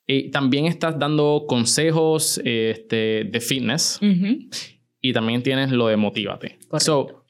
[0.05, 3.99] y también estás dando consejos este, de fitness
[5.01, 6.57] y también tienes lo de Motívate.
[6.67, 6.79] Correcto.
[6.79, 7.25] So,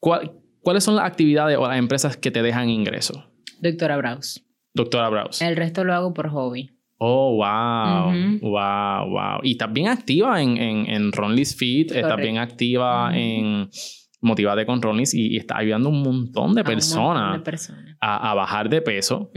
[0.00, 3.18] ¿cuál- ¿Cuáles son las actividades o las empresas que te dejan ingresos?
[3.60, 4.42] Doctora Braus.
[4.72, 5.46] Doctora Browse.
[5.46, 6.70] El resto lo hago por hobby.
[6.96, 8.12] Oh, wow.
[8.40, 9.40] Wow, wow.
[9.42, 12.22] Y estás bien activa en, en, en Ronlis Fit, estás Correcto.
[12.22, 13.68] bien activa en
[14.24, 17.38] Motivate con Ronlis y, y estás ayudando a un montón de A un montón personas
[17.38, 17.96] de personas.
[18.00, 19.30] a, a bajar de peso.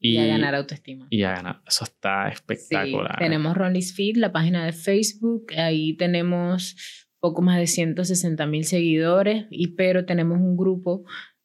[0.00, 1.06] Y, a ganar autoestima.
[1.10, 1.62] y a ganar.
[1.66, 3.16] Eso está Sí, espectacular.
[3.18, 5.46] tenemos Ronlis Feed, la página de Facebook.
[5.56, 6.76] Ahí tenemos
[7.20, 11.04] poco más de 160 mil seguidores, y, pero tenemos un grupo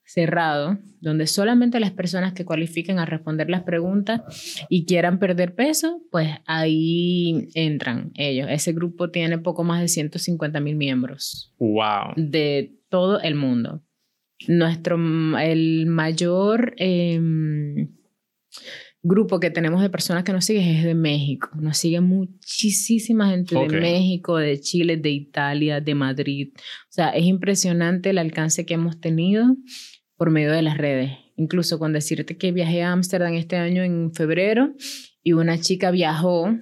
[0.09, 4.21] cerrado, donde solamente las personas que cualifiquen a responder las preguntas
[4.67, 8.47] y quieran perder peso, pues ahí entran ellos.
[8.49, 11.53] Ese grupo tiene poco más de 150 mil miembros.
[11.59, 12.13] Wow.
[12.15, 13.83] De todo el mundo.
[14.47, 14.97] Nuestro,
[15.37, 16.73] el mayor...
[16.77, 17.89] Em,
[19.01, 21.49] grupo que tenemos de personas que nos siguen es de México.
[21.55, 26.51] Nos sigue muchísima gente de México, de Chile, de Italia, de Madrid.
[26.57, 29.55] O sea, es impresionante el alcance que hemos tenido
[30.19, 31.11] por medio de las redes.
[31.37, 34.73] Incluso con decirte que viajé a Ámsterdam este año en febrero
[35.23, 36.57] y una chica viajó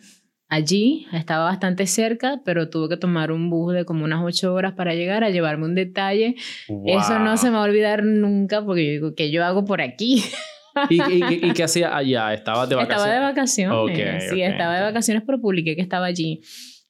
[0.47, 4.73] allí, estaba bastante cerca, pero tuvo que tomar un bus de como unas ocho horas
[4.73, 6.35] para llegar a llevarme un detalle.
[6.85, 9.81] Eso no se me va a olvidar nunca porque yo digo, ¿qué yo hago por
[9.81, 10.23] aquí?
[10.91, 12.31] ¿Y, y, qué hacía allá?
[12.35, 13.07] ¿Estabas de vacaciones?
[13.07, 14.29] Estaba de vacaciones.
[14.29, 16.41] sí, estaba de vacaciones, pero publiqué que estaba allí.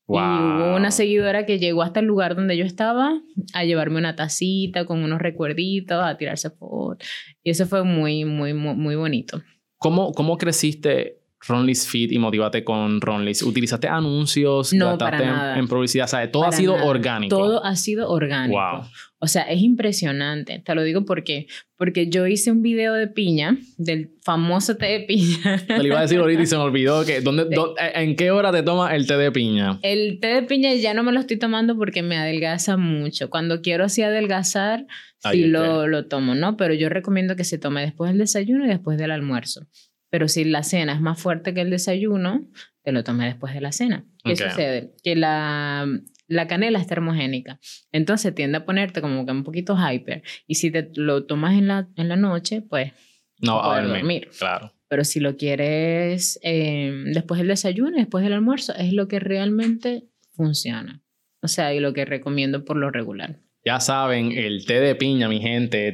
[0.10, 3.22] Y hubo una seguidora que llegó hasta el lugar donde yo estaba
[3.54, 7.06] a llevarme una tacita con unos recuerditos, a tirarse fotos.
[7.44, 9.42] Y eso fue muy, muy, muy, muy bonito.
[9.78, 13.44] ¿Cómo, cómo creciste Ronlis Fit y Motivate con Ronlis.
[13.44, 14.74] ¿Utilizaste anuncios?
[14.74, 15.60] No, para nada.
[15.60, 16.06] En, publicidad.
[16.06, 17.36] O sea, todo ha sido orgánico.
[17.36, 18.60] Todo ha sido orgánico.
[18.60, 18.86] Wow.
[19.20, 20.62] O sea, es impresionante.
[20.64, 25.00] Te lo digo porque, porque yo hice un video de piña, del famoso té de
[25.02, 25.66] piña.
[25.66, 27.06] Te lo iba a decir ahorita y se me olvidó.
[27.06, 27.48] Que, ¿dónde,
[27.94, 29.80] ¿En qué hora te toma el té de piña?
[29.84, 33.30] El té de piña ya no me lo estoy tomando porque me adelgaza mucho.
[33.30, 34.86] Cuando quiero así adelgazar,
[35.32, 36.58] sí lo, lo tomo, ¿no?
[36.58, 39.68] Pero yo recomiendo que se tome después del desayuno y después del almuerzo.
[40.10, 42.48] Pero si la cena es más fuerte que el desayuno,
[42.84, 44.06] te lo tomes después de la cena.
[44.24, 44.94] ¿Qué sucede?
[45.04, 45.86] Que la,
[46.28, 47.60] la canela es termogénica.
[47.92, 50.24] Entonces tiende a ponerte como que un poquito hyper.
[50.46, 52.94] Y si te lo tomas en la, en la noche, pues
[53.40, 54.74] no a dormir, Claro.
[54.90, 60.08] Pero si lo quieres eh, después del desayuno, después del almuerzo, es lo que realmente
[60.32, 61.04] funciona.
[61.42, 63.42] O sea, y lo que recomiendo por lo regular.
[63.68, 65.94] Ya saben, el té de piña, mi gente,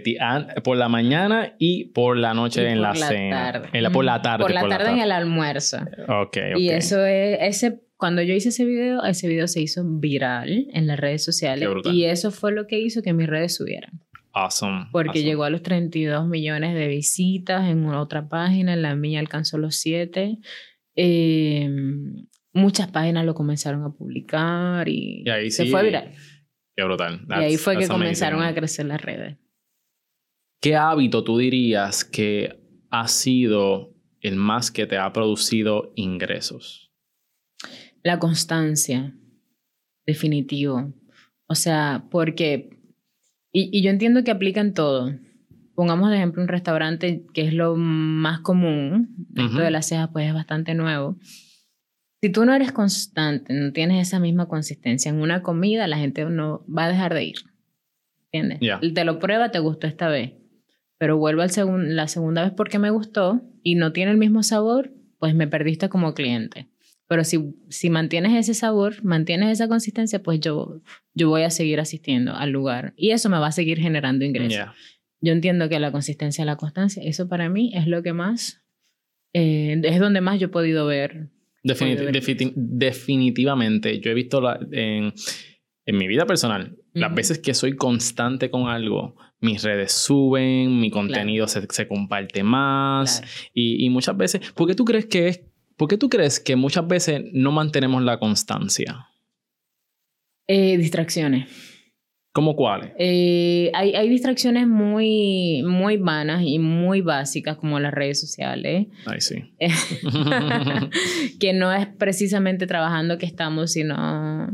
[0.63, 3.63] por la mañana y por la noche en la, cena.
[3.73, 4.43] En la, por la tarde.
[4.43, 5.77] Por la tarde en el almuerzo.
[6.07, 6.59] Ok, ok.
[6.59, 10.85] Y eso es, ese, cuando yo hice ese video, ese video se hizo viral en
[10.85, 11.67] las redes sociales.
[11.85, 14.01] Y eso fue lo que hizo que mis redes subieran.
[14.33, 14.89] Awesome.
[14.91, 19.19] Porque llegó a los 32 millones de visitas en una otra página, en la mía
[19.19, 20.37] alcanzó los 7.
[20.93, 26.13] Em, muchas páginas lo comenzaron a publicar y, se fue viral.
[26.75, 27.25] Qué brutal.
[27.29, 29.37] y ahí fue que comenzaron a crecer las redes.
[30.61, 32.59] ¿Qué hábito tú dirías que
[32.89, 36.91] ha sido el más que te ha producido ingresos?
[38.01, 39.13] La constancia,
[40.05, 40.93] definitivo.
[41.47, 42.69] O sea, porque,
[43.51, 45.13] y, yo entiendo que aplica en todo.
[45.75, 50.27] Pongamos de ejemplo un restaurante que es lo más común, esto de las cejas pues
[50.27, 51.17] es bastante nuevo
[52.23, 56.23] si tú no eres constante, no tienes esa misma consistencia en una comida, la gente
[56.23, 57.35] no va a dejar de ir.
[58.31, 58.93] ¿Entiendes?
[58.93, 60.31] Te lo prueba, te gustó esta vez,
[60.97, 61.49] pero vuelvo al
[61.93, 65.89] la segunda vez porque me gustó y no tiene el mismo sabor, pues me perdiste
[65.89, 66.69] como cliente.
[67.09, 70.81] Pero si, si mantienes ese sabor, mantienes esa consistencia, pues yo,
[71.13, 74.69] yo voy a seguir asistiendo al lugar y eso me va a seguir generando ingresos.
[75.19, 78.63] Yo entiendo que la consistencia, la constancia, eso para mí es lo que más,
[79.33, 81.27] eh, es donde más yo he podido ver
[81.63, 85.13] definitivamente, yo he visto en,
[85.87, 91.47] mi vida personal, las veces que soy constante con algo, mis redes suben, mi contenido
[91.47, 93.23] se, comparte más
[93.53, 95.41] y, muchas veces, ¿por qué tú crees que es,
[95.75, 99.07] por qué tú crees que muchas veces no mantenemos la constancia?
[100.47, 101.72] Eh, distracciones.
[102.33, 102.91] ¿Cómo cuáles?
[102.97, 108.87] Eh, hay, hay, distracciones muy, muy vanas y muy básicas como las redes sociales.
[109.05, 109.53] Ay, sí.
[111.39, 114.49] que no es precisamente trabajando que estamos, sino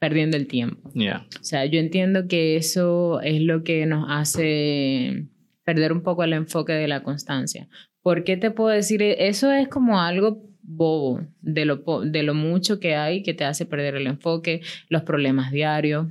[0.00, 0.90] perdiendo el tiempo.
[0.94, 1.26] Yeah.
[1.38, 5.26] O sea, yo entiendo que eso es lo que nos hace
[5.64, 7.68] perder un poco el enfoque de la constancia.
[8.00, 9.02] ¿Por qué te puedo decir?
[9.02, 13.66] Eso es como algo bobo de lo, de lo mucho que hay que te hace
[13.66, 16.06] perder el enfoque, los problemas diarios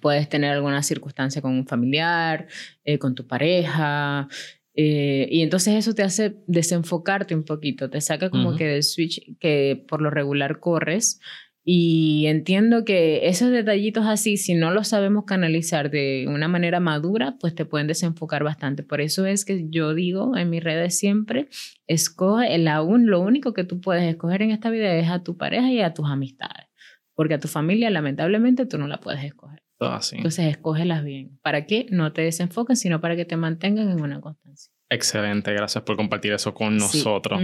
[0.00, 2.46] Puedes tener alguna circunstancia con un familiar,
[2.84, 4.28] eh, con tu pareja,
[4.74, 9.36] eh, y entonces eso te hace desenfocarte un poquito, te saca como que del switch
[9.38, 11.20] que por lo regular corres.
[11.62, 17.36] Y entiendo que esos detallitos así, si no los sabemos canalizar de una manera madura,
[17.38, 18.82] pues te pueden desenfocar bastante.
[18.82, 21.48] Por eso es que yo digo en mis redes siempre,
[21.86, 25.36] escoge el aún, lo único que tú puedes escoger en esta vida es a tu
[25.36, 26.66] pareja y a tus amistades.
[27.14, 29.62] Porque a tu familia, lamentablemente, tú no la puedes escoger.
[29.80, 31.38] Entonces, escógelas bien.
[31.42, 31.86] ¿Para qué?
[31.90, 34.70] No te desenfoques, sino para que te mantengan en una constancia.
[34.90, 37.40] Excelente, gracias por compartir eso con nosotros.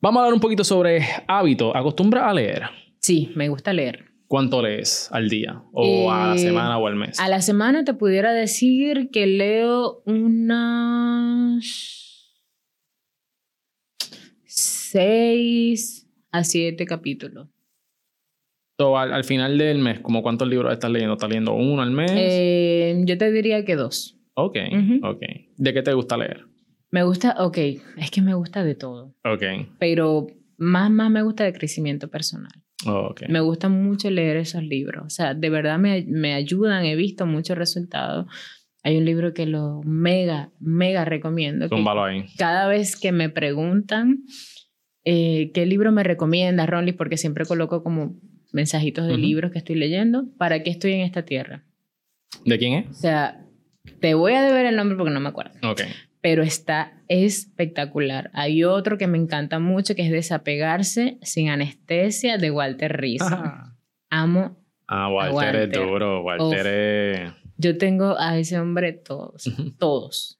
[0.00, 1.76] Vamos a hablar un poquito sobre hábito.
[1.76, 2.62] ¿Acostumbra a leer?
[3.00, 4.06] Sí, me gusta leer.
[4.26, 5.62] ¿Cuánto lees al día?
[5.72, 7.20] ¿O a la Eh, semana o al mes?
[7.20, 11.62] A la semana te pudiera decir que leo unas
[14.46, 17.48] seis a siete capítulos.
[18.78, 21.14] So, al, al final del mes, ¿como cuántos libros estás leyendo?
[21.14, 22.10] ¿Estás leyendo uno al mes?
[22.14, 24.18] Eh, yo te diría que dos.
[24.34, 24.56] ok,
[25.02, 25.22] ok.
[25.56, 26.46] ¿De qué te gusta leer?
[26.90, 27.58] Me gusta, ok,
[27.96, 29.42] es que me gusta de todo, Ok,
[29.78, 30.26] pero
[30.58, 32.52] más, más me gusta de crecimiento personal.
[32.86, 33.22] ok.
[33.28, 35.04] Me gusta mucho leer esos libros.
[35.06, 38.26] O sea, de verdad me, me ayudan, he visto muchos resultados.
[38.82, 41.68] Hay un libro que lo mega, mega recomiendo.
[41.68, 42.24] Túmbalo ahí.
[42.36, 44.24] cada vez que me preguntan
[45.04, 48.16] eh, qué libro me recomienda, Ronly, porque siempre coloco como
[48.52, 49.22] mensajitos de Ujú.
[49.22, 51.64] libros que estoy leyendo, ¿para qué estoy en esta tierra?
[52.44, 52.90] ¿De quién es?
[52.90, 53.44] O sea,
[54.00, 55.82] te voy a deber el nombre porque no me acuerdo, Ok.
[56.20, 58.30] pero está espectacular.
[58.34, 63.42] Hay otro que me encanta mucho que es Desapegarse sin anestesia de Walter Rizzo.
[64.10, 65.62] Amo, Ah, Walter, Walter.
[65.62, 66.22] es duro.
[66.22, 67.32] Walter es...
[67.56, 69.44] yo tengo a ese hombre todos,
[69.78, 70.38] todos,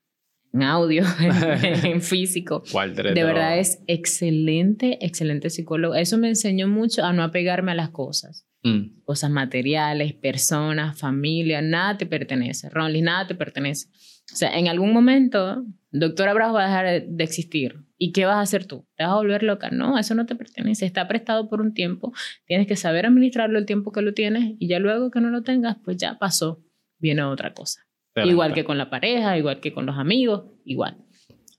[0.52, 2.62] en audio, en, en físico.
[2.72, 5.94] Walter De verdad es excelente, excelente psicólogo.
[5.94, 8.46] Eso me enseñó mucho a no apegarme a las cosas.
[8.62, 12.68] Mm, Cosas materiales, personas, familia, nada te pertenece.
[12.70, 13.88] Ronly, nada te pertenece.
[14.32, 17.76] O sea, en algún momento, doctor Abrazo va a dejar de- de existir.
[17.98, 18.86] ¿Y qué vas a hacer tú?
[18.96, 19.70] ¿Te vas a volver loca?
[19.70, 20.86] No, eso no te pertenece.
[20.86, 22.12] Está prestado por un tiempo.
[22.46, 25.42] Tienes que saber administrarlo el tiempo que lo tienes y ya luego que no lo
[25.42, 26.62] tengas, pues ya pasó.
[26.98, 27.80] Viene otra cosa.
[28.14, 28.32] Excelente.
[28.32, 30.96] Igual que con la pareja, igual que con los amigos, igual.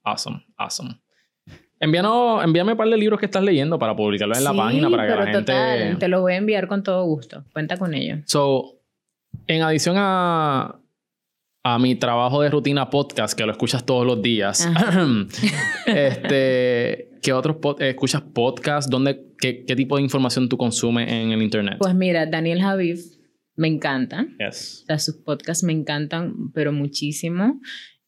[0.03, 0.99] Awesome, awesome.
[1.79, 5.03] Envíanos, envíame un par de libros que estás leyendo para publicarlos en la página para
[5.03, 5.51] que pero la gente...
[5.51, 7.43] total, te lo voy a enviar con todo gusto.
[7.51, 8.17] Cuenta con ello.
[8.25, 8.79] So,
[9.47, 10.79] en adición a,
[11.63, 14.65] a mi trabajo de rutina podcast, que lo escuchas todos los días,
[15.85, 18.89] este, ¿qué otros pod- escuchas podcast?
[18.89, 21.75] ¿Dónde, qué, qué tipo de información tú consumes en el internet?
[21.79, 22.97] Pues mira, Daniel Javid
[23.55, 24.25] me encanta.
[24.39, 24.81] Yes.
[24.83, 27.59] O sea, sus podcasts me encantan, pero muchísimo.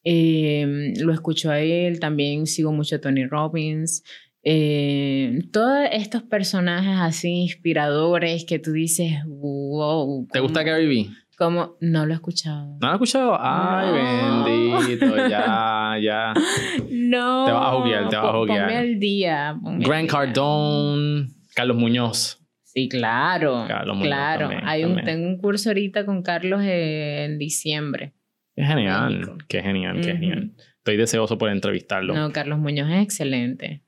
[0.03, 4.03] Eh, lo escucho a él, también sigo mucho a Tony Robbins.
[4.43, 10.27] Eh, todos estos personajes así inspiradores que tú dices, wow.
[10.31, 11.10] ¿Te gusta ¿cómo- Gary Vee?
[11.38, 11.75] cómo?
[11.81, 12.77] No lo he escuchado.
[12.79, 13.38] ¿No lo has escuchado?
[13.39, 14.77] Ay, No.
[14.77, 16.34] bendito, ya, ya.
[16.91, 17.45] No.
[17.45, 18.65] Te vas a juguear, te vas a juguear.
[18.67, 19.58] Ponme al día.
[19.62, 20.12] ponme Grant día.
[20.19, 22.39] Cardone, Carlos Muñoz.
[22.76, 23.66] Sí, claro.
[23.68, 24.40] Carlos Muñoz claro.
[24.50, 25.06] también, Hay un, también.
[25.06, 28.14] tengo un curso ahorita con Carlos en diciembre.
[28.54, 29.38] Qué genial, México.
[29.48, 30.52] qué genial, qué genial.
[30.78, 32.14] Estoy deseoso por entrevistarlo.
[32.14, 33.82] No, Carlos Muñoz es excelente.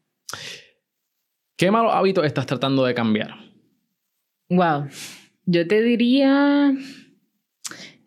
[1.57, 3.31] ¿Qué malos hábitos estás tratando de cambiar?
[4.49, 4.87] Wow.
[5.45, 6.73] Yo te diría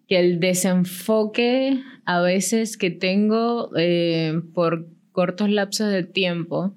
[0.09, 6.75] que el desenfoque a veces que tengo eh, por cortos lapsos de tiempo,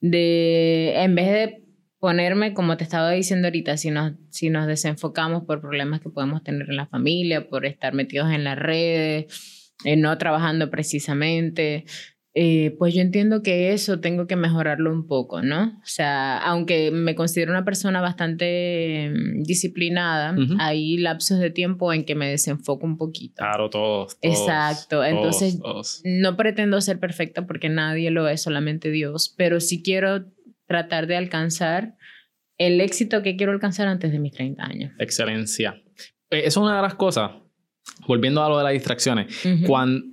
[0.00, 1.64] de en vez de
[2.00, 6.42] ponerme, como te estaba diciendo ahorita, si nos, si nos desenfocamos por problemas que podemos
[6.42, 11.84] tener en la familia, por estar metidos en las redes, eh, no trabajando precisamente,
[12.32, 15.64] eh, pues yo entiendo que eso tengo que mejorarlo un poco, ¿no?
[15.64, 20.54] O sea, aunque me considero una persona bastante mm, disciplinada, Ujú.
[20.60, 23.34] hay lapsos de tiempo en que me desenfoco un poquito.
[23.38, 24.18] Claro, todos.
[24.20, 26.02] todos, Exacto, todos, entonces- todos.
[26.04, 30.24] No pretendo ser perfecta porque nadie lo es, solamente Dios, pero sí quiero
[30.70, 31.96] tratar de alcanzar
[32.56, 34.92] el éxito que quiero alcanzar antes de mis 30 años.
[35.00, 35.82] Excelencia.
[36.30, 37.32] Eh, Eso es una de las cosas.
[38.06, 39.26] Volviendo a lo de las distracciones.
[39.66, 40.04] Cuando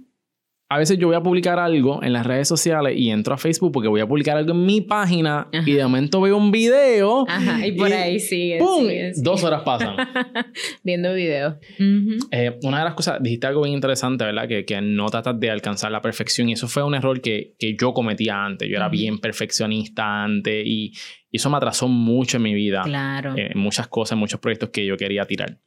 [0.70, 3.72] a veces yo voy a publicar algo en las redes sociales y entro a Facebook
[3.72, 5.64] porque voy a publicar algo en mi página Ajá.
[5.66, 7.26] y de momento veo un video.
[7.30, 8.58] Ajá, y por ahí sigue.
[8.58, 8.82] ¡Pum!
[8.82, 9.24] sigue, sigue.
[9.24, 9.96] Dos horas pasan.
[10.84, 11.56] Viendo videos.
[11.80, 12.18] Ujú.
[12.32, 14.48] Eh, una de las cosas, dijiste algo bien interesante, ¿verdad?
[14.48, 17.76] Que, que no tratas de alcanzar la perfección y eso fue un error que, que
[17.80, 18.68] yo cometía antes.
[18.70, 18.92] Yo era Ujú.
[18.98, 20.92] bien perfeccionista antes y,
[21.32, 22.82] y eso me atrasó mucho en mi vida.
[22.84, 23.36] Claro.
[23.38, 25.60] eh, en muchas cosas, en muchos proyectos que yo quería tirar.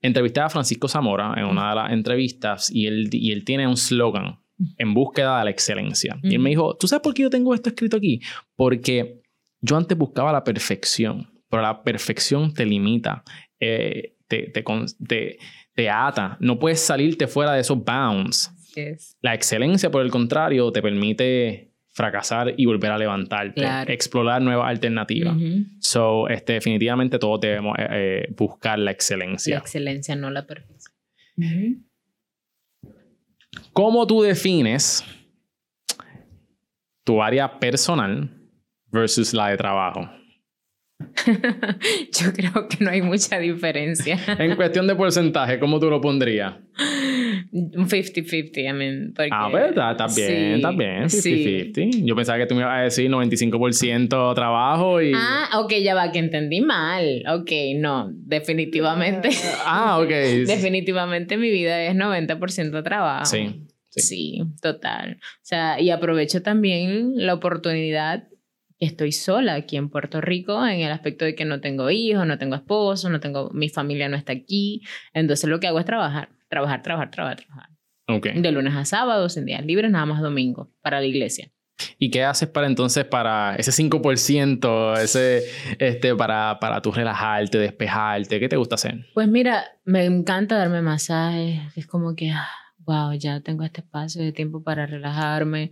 [0.00, 3.76] Entrevisté a Francisco Zamora en una de las entrevistas y él, y él tiene un
[3.76, 4.41] slogan
[4.78, 6.18] en búsqueda de la excelencia.
[6.22, 8.20] Y él me dijo, ¿tú sabes por qué yo tengo esto escrito aquí?
[8.56, 9.22] Porque
[9.60, 13.22] yo antes buscaba la perfección, pero la perfección te limita,
[13.60, 14.62] eh, te, te,
[15.06, 15.38] te-
[15.74, 18.50] te ata, no puedes salirte fuera de esos bounds.
[18.74, 19.16] Yes.
[19.20, 23.92] La excelencia, por el contrario, te permite fracasar y volver a levantarte, Claro.
[23.92, 25.36] explorar nuevas alternativas.
[25.78, 29.58] So, este, definitivamente todos debemos eh, eh, buscar la La excelencia.
[29.58, 30.94] excelencia, no la perfección.
[31.36, 31.82] Ujú.
[33.72, 35.04] ¿Cómo tú defines
[37.04, 38.30] tu área personal
[38.90, 40.08] versus la de trabajo?
[41.26, 44.18] Yo creo que no hay mucha diferencia.
[44.38, 46.54] En cuestión de porcentaje, ¿cómo tú lo pondrías?
[47.54, 49.12] Un 50-50, I mean.
[49.14, 51.04] Porque, ah, pues está, está bien, está bien.
[51.04, 52.06] 50-50.
[52.06, 55.12] Yo pensaba que tú me ibas a decir 95% trabajo y.
[55.14, 57.22] Ah, ok, ya va, que entendí mal.
[57.28, 59.28] Ok, no, definitivamente.
[59.66, 60.08] ah, ok.
[60.46, 63.26] definitivamente mi vida es 90% trabajo.
[63.26, 64.00] Sí, sí.
[64.00, 65.18] Sí, total.
[65.20, 68.28] O sea, y aprovecho también la oportunidad
[68.78, 72.38] estoy sola aquí en Puerto Rico en el aspecto de que no tengo hijos, no
[72.38, 74.82] tengo esposo, no tengo, mi familia no está aquí.
[75.14, 77.70] Entonces lo que hago es trabajar, trabajar, trabajar, trabajar, trabajar.
[78.06, 78.42] Okay.
[78.42, 81.50] De lunes a sábados, en días libres, nada más domingo para la iglesia.
[81.98, 85.44] ¿Y qué haces para entonces para ese 5%, ese,
[85.78, 88.38] este, para, para tú relajarte, despejarte?
[88.38, 89.06] ¿Qué te gusta hacer?
[89.14, 91.58] Pues mira, me encanta darme masajes.
[91.74, 92.32] Es como que,
[92.80, 95.70] wow, ah, ya tengo este espacio de tiempo para relajarme.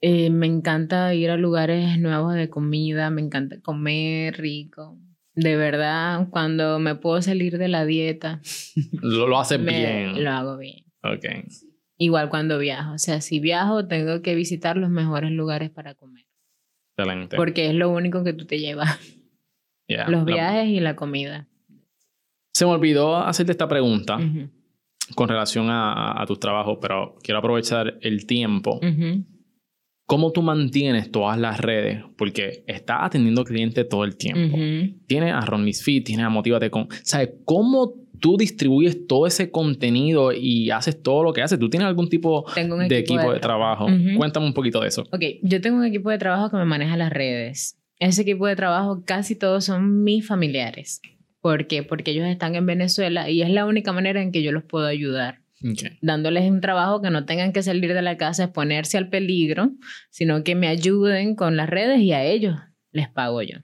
[0.00, 4.98] Eh, me encanta ir a lugares nuevos de comida, me encanta comer rico.
[5.40, 8.40] De verdad, cuando me puedo salir de la dieta.
[8.90, 10.24] lo, lo haces bien.
[10.24, 10.84] Lo hago bien.
[11.04, 11.26] Ok.
[11.96, 12.94] Igual cuando viajo.
[12.94, 16.26] O sea, si viajo, tengo que visitar los mejores lugares para comer.
[16.96, 17.36] Excelente.
[17.36, 18.98] Porque es lo único que tú te llevas.
[20.08, 21.46] los viajes y la comida.
[22.52, 24.18] Se me olvidó hacerte esta pregunta
[25.14, 28.80] con relación a, a, tus trabajos, pero quiero aprovechar el tiempo.
[30.08, 32.02] ¿Cómo tú mantienes todas las redes?
[32.16, 34.56] Porque estás atendiendo clientes todo el tiempo.
[35.06, 36.88] Tienes a Ron Fit, tienes a Motivate con...
[37.02, 41.58] ¿Sabes cómo tú distribuyes todo ese contenido y haces todo lo que haces?
[41.58, 42.46] ¿Tú tienes algún tipo
[42.88, 43.86] de equipo de, trabajo?
[44.16, 45.02] Cuéntame un poquito de eso.
[45.12, 47.78] Ok, yo tengo un equipo de trabajo que me maneja las redes.
[47.98, 51.02] Ese equipo de trabajo casi todos son mis familiares.
[51.42, 51.82] ¿Por qué?
[51.82, 54.86] Porque ellos están en Venezuela y es la única manera en que yo los puedo
[54.86, 55.40] ayudar.
[56.02, 59.72] Dándoles un trabajo que no tengan que salir de la casa, exponerse al peligro,
[60.10, 62.56] sino que me ayuden con las redes y a ellos
[62.92, 63.58] les pago yo.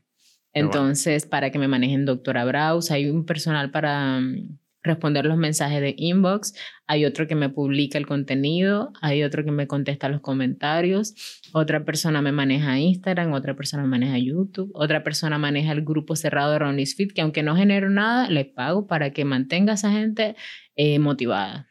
[0.52, 5.80] Entonces, para que me manejen doctora Braus, hay un personal para mm, responder los mensajes
[5.80, 6.54] de inbox,
[6.86, 11.84] hay otro que me publica el contenido, hay otro que me contesta los comentarios, otra
[11.84, 16.52] persona me maneja Instagram, otra persona me maneja YouTube, otra persona maneja el grupo cerrado
[16.52, 19.90] de Ronnie's Fit, que aunque no genero nada, le pago para que mantenga a esa
[19.90, 20.36] gente
[20.76, 21.66] eh, motivada.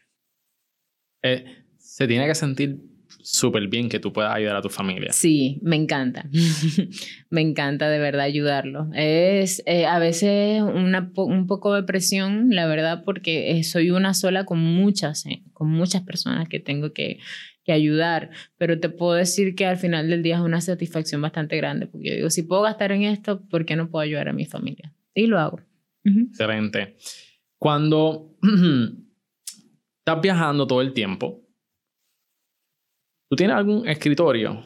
[1.23, 1.45] Eh,
[1.77, 2.79] se tiene que sentir
[3.23, 5.11] súper bien que tú puedas ayudar a tu familia.
[5.13, 6.29] Sí, me encanta.
[7.29, 8.89] me encanta de verdad ayudarlo.
[8.93, 14.13] Es eh, a veces una, un poco de presión, la verdad, porque eh, soy una
[14.13, 17.19] sola con muchas, con muchas personas que tengo que,
[17.63, 18.31] que, ayudar.
[18.57, 22.09] Pero te puedo decir que al final del día es una satisfacción bastante grande, porque
[22.09, 24.93] yo digo, si puedo gastar en esto, ¿por qué no puedo ayudar a mi familia?
[25.15, 25.61] Y lo hago.
[26.03, 26.97] Excelente.
[27.57, 28.35] Cuando
[30.05, 31.39] estás viajando todo el tiempo.
[33.29, 34.61] ¿Tú tienes algún escritorio?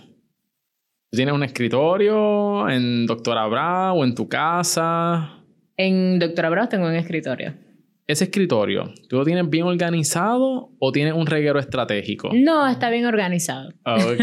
[1.09, 5.43] ¿Tú tienes un escritorio en Doctora Bravo o en tu casa?
[5.77, 7.66] En Doctora Bravo tengo un escritorio
[8.07, 12.29] ese escritorio, ¿tú lo tienes bien organizado o tienes un reguero estratégico?
[12.33, 13.67] No, está bien organizado.
[13.83, 14.21] Ok, ok,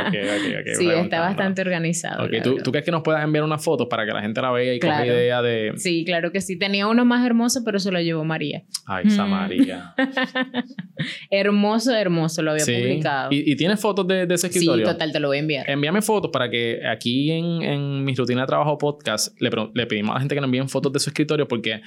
[0.00, 0.14] ok,
[0.60, 0.74] ok.
[0.78, 2.24] sí, está bastante organizado.
[2.24, 4.50] Ok, ¿Tú, ¿Tú, crees que nos puedas enviar una foto para que la gente la
[4.50, 5.74] vea y coja idea de...?
[5.76, 6.58] Sí, claro que sí.
[6.58, 8.62] Tenía uno más hermoso, pero se lo llevó María.
[8.86, 9.30] Ay, esa mm.
[9.30, 9.94] María.
[11.30, 13.28] hermoso, hermoso, lo había publicado.
[13.30, 14.86] ¿Y, ¿Y, tienes fotos de, ese escritorio?
[14.86, 15.68] Sí, total, te lo voy a enviar.
[15.68, 20.12] Envíame fotos para que aquí en, en mi rutina de trabajo podcast le, le pedimos
[20.12, 21.82] a la gente que nos envíen fotos de su escritorio porque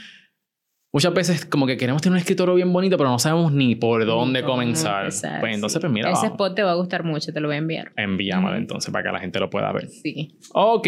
[0.92, 4.06] muchas veces como que queremos tener un escritorio bien bonito, pero no sabemos ni por
[4.06, 5.06] dónde comenzar.
[5.06, 6.12] pues entonces, pues mira.
[6.12, 7.92] Ese spot te va a gustar mucho, te lo voy a enviar.
[7.96, 9.88] Envíamelo entonces para que la gente lo pueda ver.
[9.88, 10.38] Sí.
[10.54, 10.88] Ok.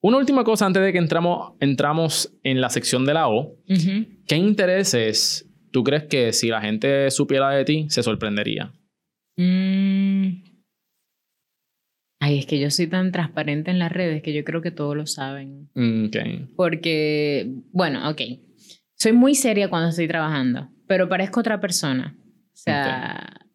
[0.00, 3.56] Una última cosa antes de que entramos, entramos en la sección de la O.
[4.26, 8.72] ¿Qué intereses tú crees que si la gente supiera de ti, se sorprendería?
[9.36, 10.44] Mm.
[12.20, 14.96] Ay, es que yo soy tan transparente en las redes que yo creo que todos
[14.96, 15.68] lo saben.
[15.74, 16.16] Mm, ok.
[16.56, 18.20] Porque, bueno, ok
[18.96, 22.16] soy muy seria cuando estoy trabajando, pero parezco otra persona.
[22.18, 23.46] O sea,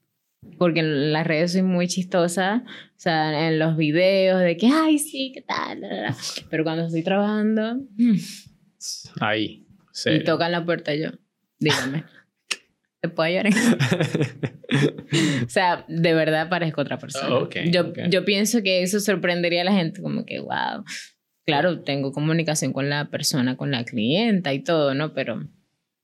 [0.58, 5.00] porque en las redes soy muy chistosa, o sea, en los videos de que, ay,
[5.00, 5.82] sí, ¿qué tal?
[6.50, 7.76] Pero cuando estoy trabajando...
[7.98, 8.16] Mm.
[9.20, 9.68] Ahí.
[9.92, 10.12] Sí.
[10.12, 11.10] Y tocan la puerta yo,
[11.60, 12.06] dígame.
[13.02, 13.48] ¿Te puedo ayudar?
[15.46, 17.50] o sea, de verdad parezco otra persona.
[17.66, 20.84] yo, yo pienso que eso sorprendería a la gente, como que, wow,
[21.52, 25.14] claro, tengo comunicación con la persona, con la clienta y todo, ¿no?
[25.14, 25.44] Pero...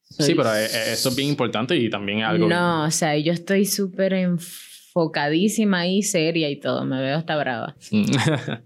[0.10, 2.48] Sí, pero eh, eso es bien importante y también algo...
[2.48, 7.76] No, o sea, yo estoy súper enfocadísima y seria y todo, me veo hasta brava.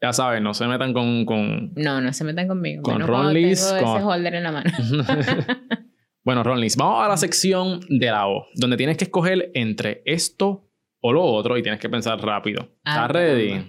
[0.00, 1.24] ya sabes, no se metan con...
[1.24, 1.72] con...
[1.74, 2.82] No, no se metan conmigo.
[2.82, 4.70] Con Ron Liz, tengo ese holder en la mano.
[6.24, 10.02] bueno, Ron Liz, vamos a la sección de la O, donde tienes que escoger entre
[10.04, 10.68] esto
[11.00, 12.62] o lo otro y tienes que pensar rápido.
[12.78, 13.64] ¿Estás ah, ready?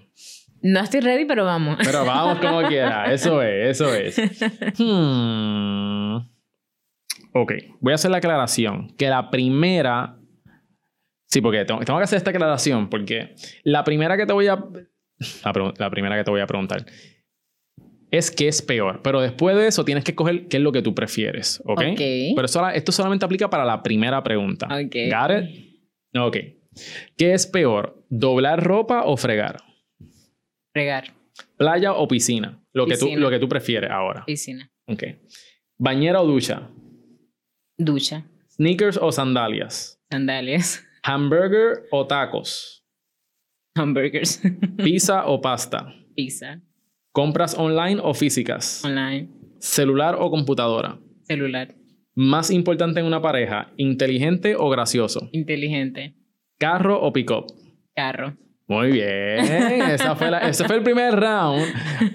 [0.62, 1.78] No estoy ready, pero vamos.
[1.84, 3.12] Pero vamos como quiera.
[3.14, 4.18] Eso es, eso es.
[4.80, 6.18] Hmm.
[7.34, 8.94] Ok, voy a hacer la aclaración.
[8.98, 10.16] Que la primera
[11.28, 14.56] Sí, porque tengo, tengo que hacer esta aclaración, porque la primera que te voy a.
[15.44, 16.86] La, la primera que te voy a preguntar
[18.10, 19.02] es qué es peor.
[19.04, 21.62] Pero después de eso tienes que escoger qué es lo que tú prefieres.
[21.66, 21.82] ¿Ok?
[21.92, 22.00] Ok.
[22.36, 24.66] Pero eso- esto solamente aplica para la primera pregunta.
[24.66, 24.96] Ok.
[25.12, 25.80] ¿Got it?
[26.18, 26.38] Ok.
[27.16, 28.04] ¿Qué es peor?
[28.10, 29.58] ¿Doblar ropa o fregar?
[31.58, 32.62] ¿Playa o piscina?
[32.74, 34.24] Lo que, tú, lo que tú prefieres ahora.
[34.26, 34.70] Piscina.
[34.88, 35.04] Ok.
[35.78, 36.70] ¿Bañera o ducha?
[37.78, 38.26] Ducha.
[38.50, 40.02] ¿Sneakers o sandalias?
[40.10, 40.86] Sandalias.
[41.04, 42.84] ¿Hamburger o tacos?
[43.76, 44.42] Hamburgers.
[44.78, 45.94] ¿Pizza o pasta?
[46.16, 46.62] Pizza.
[47.12, 48.84] ¿Compras online o físicas?
[48.84, 49.30] Online.
[49.60, 51.00] ¿Celular o computadora?
[51.24, 51.76] Celular.
[52.16, 53.72] ¿Más importante en una pareja?
[53.78, 55.30] ¿Inteligente o gracioso?
[55.32, 56.16] Inteligente.
[56.58, 57.46] ¿Carro o pick-up?
[57.96, 58.38] Carro.
[58.70, 59.40] Muy bien.
[59.92, 61.66] Esa fue la- ese fue el primer round.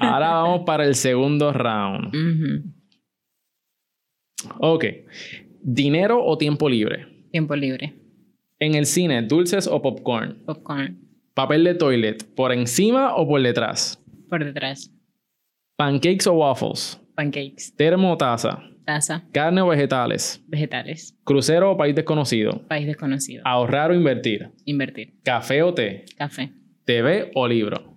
[0.01, 2.15] Ahora vamos para el segundo round.
[2.15, 2.73] Ujú.
[4.61, 4.85] Ok.
[5.63, 7.07] ¿Dinero o tiempo libre?
[7.31, 7.95] Tiempo libre.
[8.61, 10.43] En el cine, dulces o popcorn.
[10.47, 11.01] Popcorn.
[11.35, 14.01] Papel de toilet, ¿por encima o por detrás?
[14.31, 14.93] Por detrás.
[15.77, 17.01] Pancakes o waffles.
[17.17, 17.75] Pancakes.
[17.77, 18.63] Termo o taza.
[18.85, 19.25] Taza.
[19.33, 20.43] Carne o vegetales.
[20.47, 21.17] Vegetales.
[21.25, 22.63] Crucero o país desconocido.
[22.69, 23.43] País desconocido.
[23.47, 24.51] Ahorrar o invertir.
[24.65, 25.15] Invertir.
[25.23, 26.05] Café o té.
[26.17, 26.53] Café.
[26.85, 27.97] TV o libro.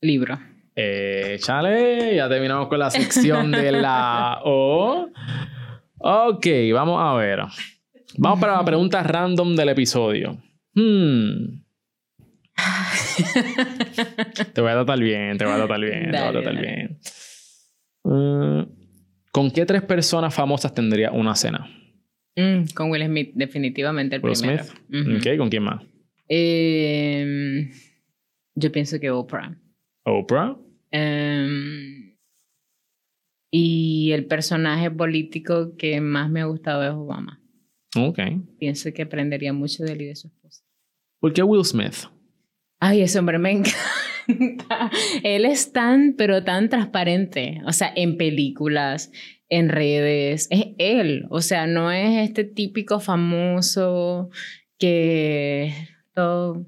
[0.00, 0.38] Libro.
[0.76, 5.08] Eh, chale, ya terminamos con la sección de la O.
[5.98, 7.40] Ok, vamos a ver.
[8.16, 10.38] Vamos para la pregunta random del episodio.
[10.74, 11.62] Hmm.
[14.52, 16.60] Te voy a tratar bien, te voy a tratar bien, te voy a tratar dale.
[16.60, 16.98] bien.
[18.04, 18.62] Mm,
[19.38, 21.70] ¿Con qué tres personas famosas tendría una cena?
[22.34, 24.64] Mm, con Will Smith, definitivamente el Will primero.
[24.64, 25.38] Smith.
[25.38, 25.84] ¿con quién más?
[26.26, 27.70] Em,
[28.56, 29.56] yo pienso que Oprah.
[30.04, 30.58] Oprah.
[30.90, 32.16] Em,
[33.52, 37.40] y el personaje político que más me ha gustado es Obama.
[37.96, 38.18] Ok.
[38.58, 40.64] Pienso que aprendería mucho de él y de su esposa.
[41.20, 42.08] ¿Por qué Will Smith?
[42.80, 43.50] Ay, ese hombre me
[44.28, 44.90] encanta.
[45.22, 47.60] Él es tan, pero tan transparente.
[47.66, 49.10] O sea, en películas,
[49.48, 50.48] en redes.
[50.50, 51.26] Es él.
[51.30, 54.30] O sea, no es este típico famoso
[54.78, 55.72] que
[56.14, 56.66] todo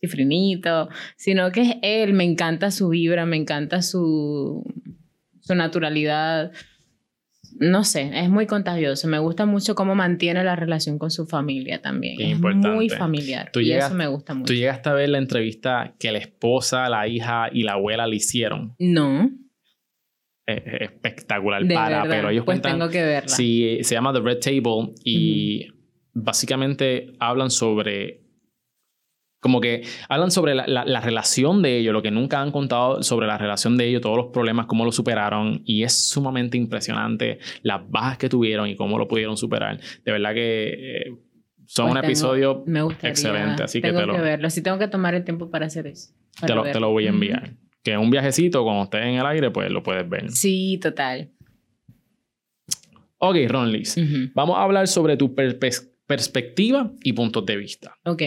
[0.00, 2.12] cifrinito, sino que es él.
[2.12, 4.64] Me encanta su vibra, me encanta su,
[5.40, 6.52] su naturalidad.
[7.56, 9.06] No sé, es muy contagioso.
[9.06, 12.16] Me gusta mucho cómo mantiene la relación con su familia también.
[12.16, 12.68] Qué es importante.
[12.70, 13.50] muy familiar.
[13.52, 14.46] Tú y llegas- eso me gusta mucho.
[14.46, 18.16] ¿Tú llegaste a ver la entrevista que la esposa, la hija y la abuela le
[18.16, 18.74] hicieron?
[18.78, 19.30] No,
[20.46, 22.16] Es es espectacular de para, verdad.
[22.16, 22.78] pero ellos pues cuentan...
[22.80, 23.28] tengo que verla.
[23.28, 25.68] Sí, se llama The Red Table y
[26.12, 28.23] básicamente hablan sobre...
[29.44, 33.02] Como que hablan sobre la, la- la relación de ellos, lo que nunca han contado
[33.02, 35.60] sobre la relación de ellos, todos los problemas, cómo lo superaron.
[35.66, 39.78] Y es sumamente impresionante las bajas que tuvieron y cómo lo pudieron superar.
[40.02, 41.04] De verdad que eh,
[41.66, 44.48] son Pues un tengo- episodio me gustaría, excelente, así que tengo te lo- que verlo.
[44.48, 46.14] Sí tengo que tomar el tiempo para hacer eso.
[46.40, 46.80] te lo, te verlo.
[46.80, 47.52] lo voy a enviar.
[47.82, 50.30] Que es un viajecito, cuando estés en el aire, pues lo puedes ver.
[50.30, 51.30] Sí, total.
[53.18, 53.96] Ok, Ronlis.
[53.98, 54.30] Ujú.
[54.34, 55.34] Vamos a hablar sobre tu
[56.06, 57.94] perspectiva y puntos de vista.
[58.06, 58.22] Ok.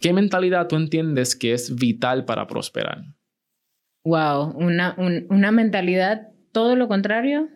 [0.00, 3.04] ¿Qué mentalidad tú entiendes que es vital para prosperar?
[4.04, 7.48] Wow, una, un- una mentalidad todo lo contrario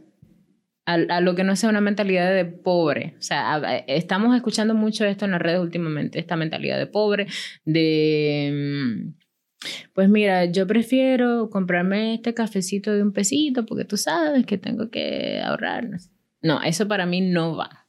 [0.87, 3.15] a, a lo que no sea una mentalidad de pobre.
[3.19, 7.27] O sea, a- estamos escuchando mucho esto en las redes últimamente, esta mentalidad de pobre,
[7.65, 8.53] de...
[8.53, 9.15] mm,
[9.95, 14.91] Pues mira, yo prefiero comprarme este cafecito de un pesito porque tú sabes que tengo
[14.91, 15.89] que ahorrar.
[16.43, 17.89] No, eso para mí no va.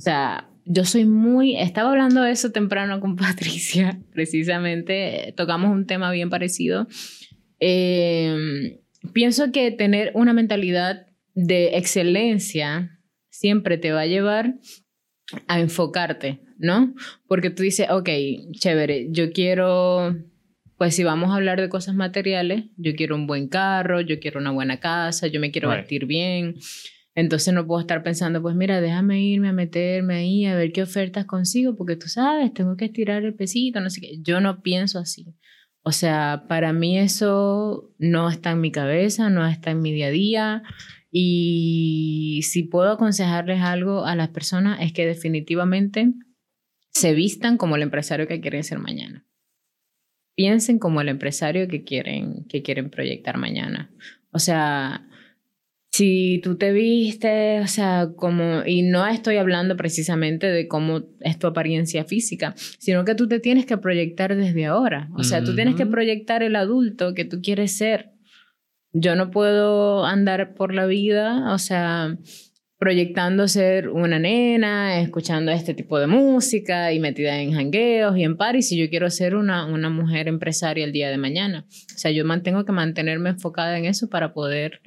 [0.00, 1.56] O sea, yo soy muy...
[1.56, 5.32] Estaba hablando de eso temprano con Patricia, precisamente.
[5.36, 6.86] Tocamos un tema bien parecido.
[7.60, 8.80] Eh,
[9.12, 12.98] pienso que tener una mentalidad de excelencia
[13.30, 14.54] siempre te va a llevar
[15.46, 16.94] a enfocarte, ¿no?
[17.26, 18.08] Porque tú dices, ok,
[18.52, 20.16] chévere, yo quiero,
[20.76, 24.40] pues si vamos a hablar de cosas materiales, yo quiero un buen carro, yo quiero
[24.40, 25.80] una buena casa, yo me quiero Right.
[25.80, 26.54] vestir bien.
[27.20, 30.82] Entonces no puedo estar pensando, pues mira, déjame irme a meterme ahí a ver qué
[30.82, 34.20] ofertas consigo, porque tú sabes, tengo que estirar el pesito, no sé qué.
[34.22, 35.26] Yo no pienso así.
[35.82, 40.06] O sea, para mí eso no está en mi cabeza, no está en mi día
[40.06, 40.62] a día.
[41.10, 46.12] Y si puedo aconsejarles algo a las personas es que definitivamente
[46.92, 49.26] se vistan como el empresario que quieren ser mañana.
[50.36, 53.90] Piensen como el empresario que quieren, que quieren proyectar mañana.
[54.30, 55.08] O sea,
[55.98, 61.40] si tú te vistes, o sea, como, y no estoy hablando precisamente de cómo es
[61.40, 65.08] tu apariencia física, sino que tú te tienes que proyectar desde ahora.
[65.16, 68.12] O sea, tú tienes que proyectar el adulto que tú quieres ser.
[68.92, 72.16] Yo no puedo andar por la vida, o sea,
[72.78, 78.36] proyectando ser una nena, escuchando este tipo de música y metida en jangueos y en
[78.36, 81.66] paris, y yo quiero ser una, una mujer empresaria el día de mañana.
[81.68, 84.80] O sea, yo mantengo que mantenerme enfocada en eso para poder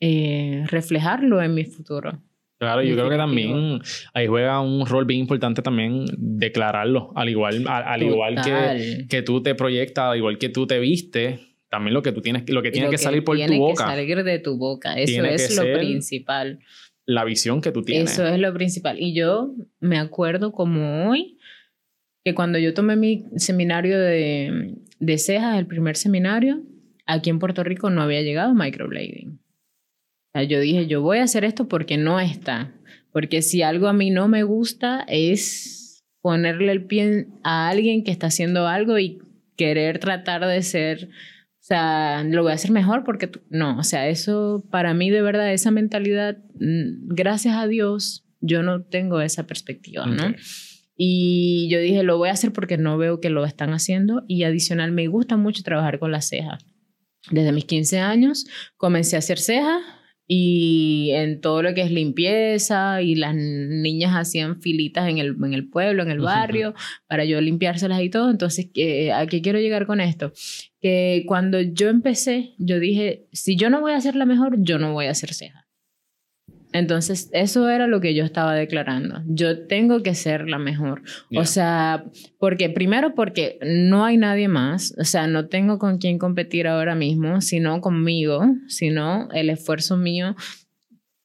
[0.00, 2.22] eh, reflejarlo en mi futuro.
[2.58, 3.80] Claro, yo creo que también
[4.14, 9.42] ahí juega un rol bien importante también declararlo, al igual, al, igual que, que tú
[9.42, 11.38] te proyectas, al igual que tú te vistes,
[11.68, 13.84] también lo que tú tienes, lo que tiene que, salir por tu boca.
[13.84, 16.60] Que salir de tu boca, eso es lo principal.
[17.04, 18.12] La visión que tú tienes.
[18.12, 18.96] Eso es lo principal.
[18.98, 21.38] Y yo me acuerdo como hoy
[22.24, 26.62] que cuando yo tomé mi seminario de, de cejas, el primer seminario,
[27.04, 29.38] aquí en Puerto Rico no había llegado microblading
[30.42, 32.72] yo dije, yo voy a hacer esto porque no está.
[33.12, 38.10] Porque si algo a mí no me gusta es ponerle el pie a alguien que
[38.10, 39.20] está haciendo algo y
[39.56, 44.08] querer tratar de ser, o sea, lo voy a hacer mejor porque no, o sea,
[44.08, 49.46] eso para mí de verdad, esa mentalidad, mm, gracias a Dios, yo no tengo esa
[49.46, 50.34] perspectiva, ¿no?
[50.96, 54.44] Y yo dije, lo voy a hacer porque no veo que lo están haciendo y
[54.44, 56.64] adicional me gusta mucho trabajar con las cejas.
[57.30, 59.82] Desde mis 15 años comencé a hacer cejas
[60.26, 65.54] y en todo lo que es limpieza y las niñas hacían filitas en el, en
[65.54, 66.74] el pueblo, en el barrio,
[67.06, 68.30] para yo limpiárselas y todo.
[68.30, 68.66] Entonces,
[69.14, 70.32] ¿a qué quiero llegar con esto?
[70.80, 74.78] Que cuando yo empecé, yo dije, si yo no voy a hacer la mejor, yo
[74.78, 75.65] no voy a hacer ceja.
[76.78, 79.22] Entonces, eso era lo que yo estaba declarando.
[79.26, 81.02] Yo tengo que ser la mejor.
[81.34, 82.04] O sea,
[82.38, 86.94] porque primero porque no hay nadie más, o sea, no tengo con quién competir ahora
[86.94, 90.36] mismo, sino conmigo, sino el esfuerzo mío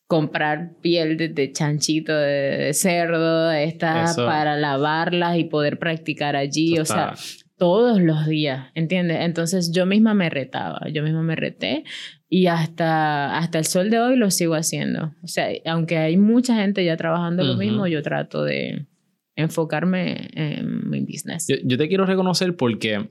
[0.07, 7.13] comprar piel de, chanchito, de, cerdo, estas para lavarlas y poder practicar allí, o sea,
[7.57, 9.19] todos los días, ¿entiendes?
[9.21, 11.85] Entonces yo misma me retaba, yo misma me reté
[12.33, 15.13] y hasta, hasta el sol de hoy lo sigo haciendo.
[15.21, 18.87] O sea, aunque hay mucha gente ya trabajando lo mismo, yo trato de
[19.35, 21.45] enfocarme en mi business.
[21.49, 23.09] Yo, te quiero reconocer porque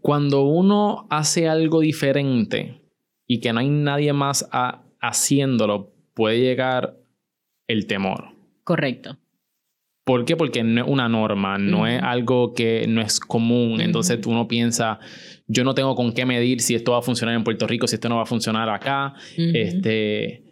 [0.00, 2.82] cuando uno hace algo diferente
[3.26, 4.48] y que no hay nadie más
[5.00, 6.98] haciéndolo, puede llegar
[7.66, 8.28] el temor.
[8.62, 9.18] Correcto.
[10.04, 10.36] ¿Por qué?
[10.36, 13.80] Porque no es una norma, no es algo que no es común.
[13.80, 14.98] Entonces tú no piensas,
[15.48, 17.96] yo no tengo con qué medir si esto va a funcionar en Puerto Rico, si
[17.96, 19.14] esto no va a funcionar acá.
[19.36, 20.42] este,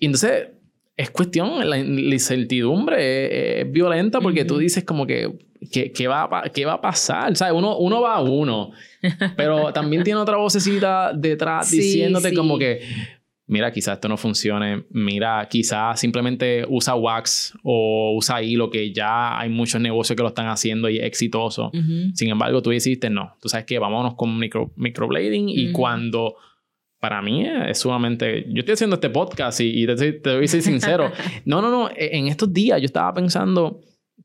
[0.00, 0.48] y entonces
[0.96, 5.38] es cuestión, la, incertidumbre es, violenta porque tú dices como que,
[5.70, 7.36] ¿qué, va, a, qué va a pasar?
[7.36, 7.54] ¿Sabes?
[7.54, 8.72] Uno, uno va a uno,
[9.36, 12.80] pero también tiene otra vocecita detrás diciéndote como que
[13.48, 19.38] mira, quizás esto no funcione, mira, quizás simplemente usa wax o usa hilo, que ya
[19.38, 21.72] hay muchos negocios que lo están haciendo y es exitoso.
[22.14, 26.36] Sin embargo, tú dijiste, no, tú sabes que vámonos con micro, microblading y cuando...
[27.00, 28.44] Para mí es sumamente...
[28.48, 31.12] Yo estoy haciendo este podcast y, te, te voy a ser sincero.
[31.44, 31.88] no, no, no.
[31.90, 33.80] E, en estos días yo estaba pensando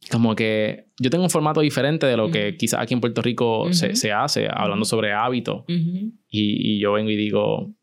[0.09, 3.71] como que yo tengo un formato diferente de lo que quizás aquí en Puerto Rico
[3.71, 5.65] se, se, hace, hablando sobre hábitos.
[5.67, 7.75] y, y, yo vengo y digo,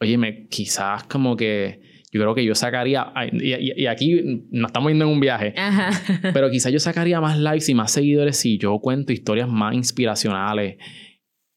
[0.00, 1.80] oye, quizás como que
[2.10, 5.54] yo creo que yo sacaría, y, aquí nos estamos yendo en un viaje,
[6.32, 10.76] pero quizás yo sacaría más likes y más seguidores si yo cuento historias más inspiracionales,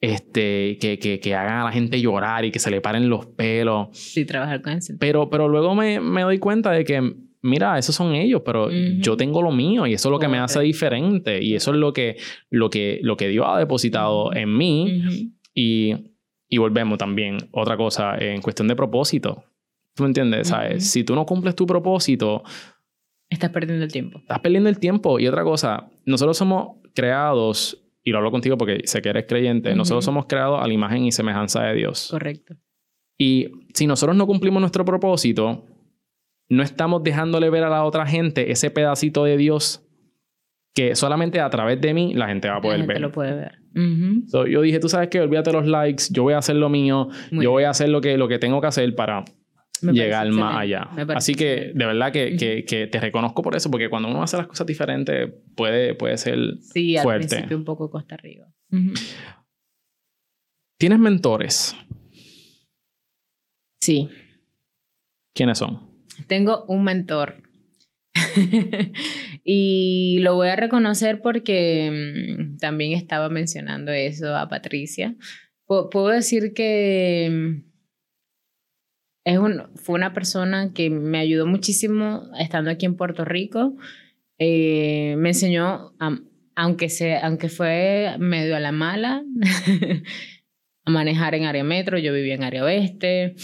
[0.01, 3.27] este, que, que, que hagan a la gente llorar y que se le paren los
[3.27, 3.89] pelos.
[3.91, 4.93] Sí, trabajar con eso.
[4.99, 7.13] Pero, pero luego me, me doy cuenta de que,
[7.43, 10.39] mira, esos son ellos, pero yo tengo lo mío y eso es lo que me
[10.39, 12.17] hace diferente y eso es lo que,
[12.49, 16.10] lo que, lo que Dios ha depositado en mí y
[16.51, 19.45] y volvemos también, otra cosa, en cuestión de propósito.
[19.95, 20.49] ¿Tú me entiendes?
[20.49, 20.91] ¿Sabes?
[20.91, 22.43] Si tú no cumples tu propósito...
[23.29, 24.19] Estás perdiendo el tiempo.
[24.19, 25.17] Estás perdiendo el tiempo.
[25.17, 29.73] Y otra cosa, nosotros somos creados, y lo hablo contigo porque sé que eres creyente,
[29.75, 32.09] nosotros somos creados a la imagen y semejanza de Dios.
[32.11, 32.57] Correcto.
[33.17, 35.63] Y si nosotros no cumplimos nuestro propósito,
[36.49, 39.87] no estamos dejándole ver a la otra gente ese pedacito de Dios
[40.73, 43.01] que solamente a través de mí la gente va a poder la gente ver.
[43.01, 43.59] lo puede ver.
[44.49, 47.51] yo dije, tú sabes que olvídate los likes, yo voy a hacer lo mío, yo
[47.51, 49.25] voy a hacer lo que, lo que tengo que hacer para
[49.81, 50.89] llegar más allá.
[51.15, 54.47] Así que de verdad que, que, te reconozco por eso, porque cuando uno hace las
[54.47, 58.47] cosas diferentes puede, puede ser sí, al principio un poco costa arriba.
[60.77, 61.75] ¿Tienes mentores?
[63.81, 64.09] Sí.
[65.33, 65.91] ¿Quiénes son?
[66.27, 67.35] Tengo un mentor
[69.43, 71.89] y lo voy a reconocer porque
[72.37, 75.15] mm, también estaba mencionando eso a Patricia.
[75.65, 77.71] puedo decir que mm,
[79.23, 83.75] es un, fue una persona que me ayudó muchísimo estando aquí en Puerto Rico.
[84.39, 85.93] Eh, me enseñó,
[86.55, 89.23] aunque, se, aunque fue medio a la mala,
[90.85, 91.99] a manejar en área metro.
[91.99, 93.35] Yo vivía en área oeste.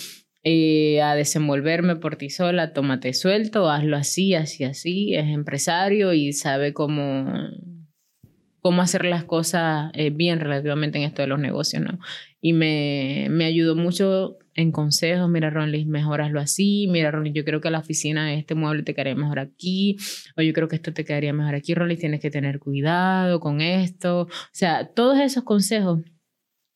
[0.50, 6.32] Eh, a desenvolverme por ti sola, tómate suelto, hazlo así, así, así, es empresario y
[6.32, 7.28] sabe cómo,
[8.62, 12.00] cómo hacer las cosas eh, bien relativamente en esto de los negocios, ¿no?
[12.40, 17.60] Y me, me ayudó mucho en consejos, mira Ronly, mejoraslo así, mira Ronly, yo creo
[17.60, 19.98] que la oficina este mueble te quedaría mejor aquí,
[20.38, 23.60] o yo creo que esto te quedaría mejor aquí, Ronly, tienes que tener cuidado con
[23.60, 24.22] esto.
[24.22, 26.00] O sea, todos esos consejos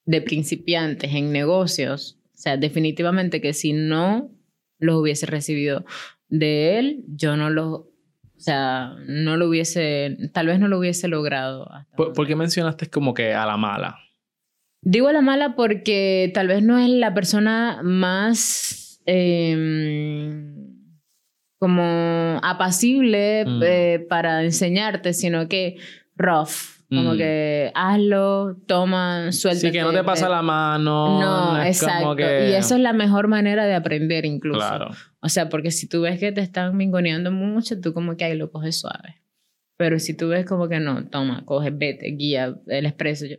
[0.05, 4.32] de principiantes en negocios, sea, definitivamente que si no
[4.80, 5.86] los hubiese recibido
[6.28, 7.89] de él, yo no los, o
[8.38, 11.70] sea, no lo hubiese, tal vez no lo hubiese logrado.
[11.96, 14.00] ¿Por, qué mencionaste como que a la mala?
[14.82, 20.56] Digo a la mala porque tal vez no es la persona más em,
[21.60, 23.62] como apacible mm.
[23.64, 25.78] eh, para enseñarte, sino que
[26.16, 27.18] rough como mm.
[27.18, 29.62] que hazlo, toma, suelta.
[29.62, 31.22] Sí, que no te pasa la mano.
[31.22, 32.20] No, exacto.
[32.20, 34.60] Y eso es la mejor manera de aprender incluso.
[34.60, 34.92] Claro.
[35.22, 38.36] O sea, porque si tú ves que te están mingoneando mucho, tú como que ahí
[38.36, 39.22] lo coges suave.
[39.78, 43.26] Pero si tú ves como que no, toma, coge, vete, guía, el expreso.
[43.26, 43.38] Yo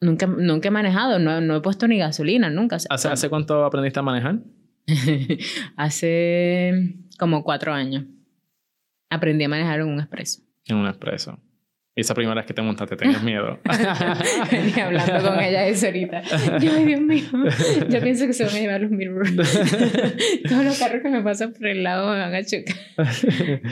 [0.00, 2.76] nunca, nunca he manejado, no, no he puesto ni gasolina, nunca.
[2.88, 4.38] ¿Hace, ¿Hace cuánto aprendiste a manejar?
[5.76, 8.04] Hace como cuatro años.
[9.10, 10.42] Aprendí a manejar en un expreso.
[10.66, 11.40] En un expreso.
[12.00, 13.60] Y esa primera vez que te montaste, tenías miedo.
[14.50, 16.22] Venía hablando con ella eso ahorita.
[16.58, 17.24] Yo, ay, Dios mío,
[17.90, 19.30] yo pienso que se van a llevar los mirrors.
[20.48, 22.74] Todos los carros que me pasan por el lado me van a chocar.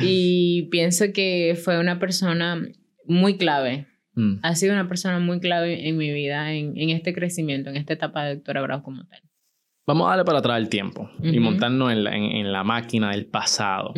[0.02, 2.60] y pienso que fue una persona
[3.06, 3.86] muy clave.
[4.12, 4.40] Mm.
[4.42, 7.94] Ha sido una persona muy clave en mi vida, en, en, este crecimiento, en esta
[7.94, 9.22] etapa de doctora Bravo como tal.
[9.86, 13.24] Vamos a darle para atrás el tiempo y montarnos en la, en, la, máquina del
[13.24, 13.94] pasado.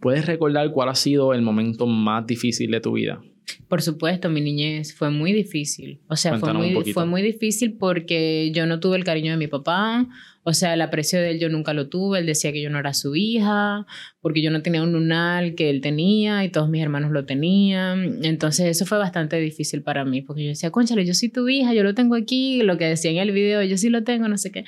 [0.00, 3.20] ¿Puedes recordar cuál ha sido el momento más difícil de tu vida?
[3.68, 6.00] Por supuesto, mi niñez fue muy difícil.
[6.08, 9.46] O sea, fue muy, fue muy difícil porque yo no tuve el cariño de mi
[9.46, 10.06] papá.
[10.46, 12.18] O sea, el aprecio de él yo nunca lo tuve.
[12.18, 13.86] Él decía que yo no era su hija,
[14.20, 18.24] porque yo no tenía un lunar que él tenía y todos mis hermanos lo tenían.
[18.24, 21.72] Entonces, eso fue bastante difícil para mí, porque yo decía, conchale, yo soy tu hija,
[21.72, 24.36] yo lo tengo aquí, lo que decía en el video, yo sí lo tengo, no
[24.36, 24.64] sé qué.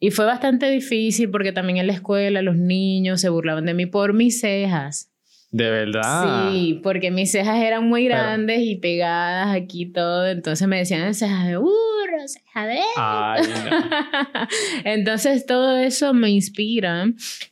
[0.00, 3.86] Y fue bastante difícil porque también en la escuela los niños se burlaban de mí
[3.86, 5.10] por mis cejas.
[5.50, 6.50] De verdad.
[6.50, 10.26] Sí, porque mis cejas eran muy grandes y pegadas aquí todo.
[10.26, 12.80] Entonces me decían cejas de burro, cejas de.
[12.96, 13.42] Ay,
[14.84, 17.06] Entonces todo eso me inspira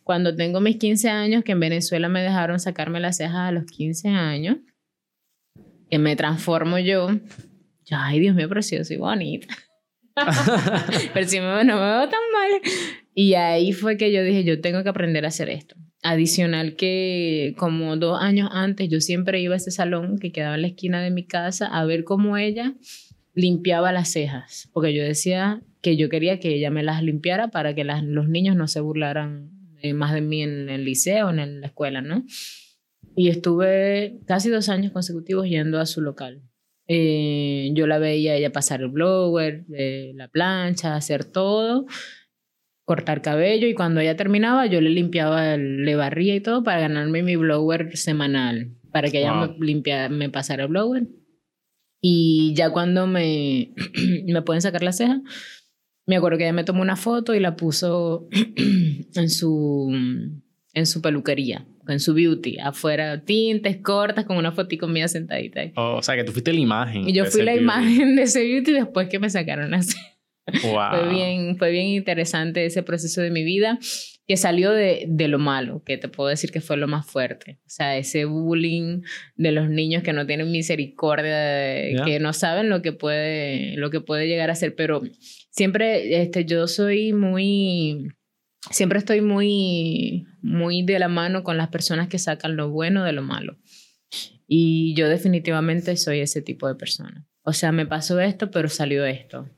[0.04, 3.64] cuando tengo mis 15 años, que en Venezuela me dejaron sacarme las cejas a los
[3.64, 4.58] 15 años,
[5.90, 7.08] que me transformo yo.
[7.90, 9.56] ay, Dios mío, precioso y bonita.
[11.14, 12.60] pero si no me veo tan mal.
[13.18, 15.74] Y ahí fue que yo dije, yo tengo que aprender a hacer esto.
[16.02, 20.60] Adicional que como dos años antes yo siempre iba a ese salón que quedaba en
[20.60, 22.74] la esquina de mi casa a ver cómo ella
[23.32, 27.74] limpiaba las cejas, porque yo decía que yo quería que ella me las limpiara para
[27.74, 29.50] que los niños no se burlaran
[29.80, 32.22] eh, más de mí en el liceo, en la escuela, ¿no?
[33.16, 36.42] Y estuve casi dos años consecutivos yendo a su local.
[36.86, 41.86] Eh, yo la veía ella pasar el blower, eh, la plancha, hacer todo
[42.86, 47.22] cortar cabello y cuando ella terminaba yo le limpiaba, le barría y todo para ganarme
[47.22, 51.08] mi blower semanal, para que ella me, limpia, me pasara el blower.
[52.00, 53.74] Y ya cuando me,
[54.26, 55.20] me pueden sacar la ceja,
[56.06, 58.28] me acuerdo que ella me tomó una foto y la puso
[59.16, 59.90] en su,
[60.72, 65.72] en su peluquería, en su beauty, afuera, tintes cortas, con una fotico mía sentadita ahí.
[65.74, 67.08] Oh, o sea, que tú fuiste la imagen.
[67.08, 70.15] Y yo fui la imagen de ese beauty después que me sacaron la ceja.
[70.60, 73.78] Fue, bien, fue bien interesante ese proceso de mi vida
[74.28, 77.58] que salió de, de, lo malo, que te puedo decir que fue lo más fuerte.
[77.66, 79.02] O sea, ese bullying
[79.36, 84.00] de los niños que no tienen misericordia, que no saben lo que, puede, lo que
[84.00, 84.74] puede llegar a ser.
[84.74, 85.02] Pero
[85.50, 88.08] siempre este, yo soy muy,
[88.70, 93.12] siempre estoy muy, muy de la mano con las personas que sacan lo bueno de
[93.12, 93.56] lo malo.
[94.48, 97.26] Y yo definitivamente soy ese tipo de persona.
[97.42, 99.48] O sea, me pasó esto, pero salió esto.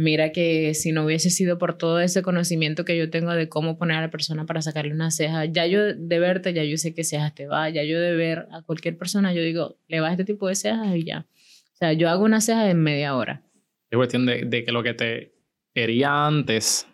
[0.00, 3.76] Mira que si no hubiese sido por todo ese conocimiento que yo tengo de cómo
[3.76, 6.94] poner a la persona para sacarle una ceja, ya yo de verte, ya yo sé
[6.94, 10.12] qué cejas te va, ya yo de ver a cualquier persona, yo digo, le va
[10.12, 11.26] este tipo de cejas y ya.
[11.72, 13.42] O sea, yo hago una ceja en media hora.
[13.90, 15.34] Es cuestión de, de que lo que te
[15.74, 16.86] hería antes...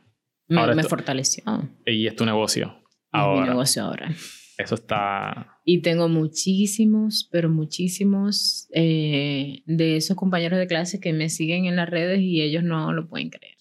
[0.48, 1.44] Me, me fortaleció.
[1.84, 2.74] Y es tu negocio.
[3.12, 3.42] Ahora.
[3.42, 4.14] Es mi negocio ahora.
[4.56, 5.53] Eso está...
[5.66, 11.76] Y tengo muchísimos, pero muchísimos eh, de esos compañeros de clase que me siguen en
[11.76, 13.54] las redes y ellos no lo pueden creer.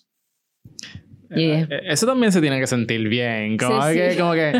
[1.35, 3.57] Y es- Eh, Eso también se tiene que sentir bien.
[3.57, 4.17] Como Sí, que, sí.
[4.19, 4.51] como que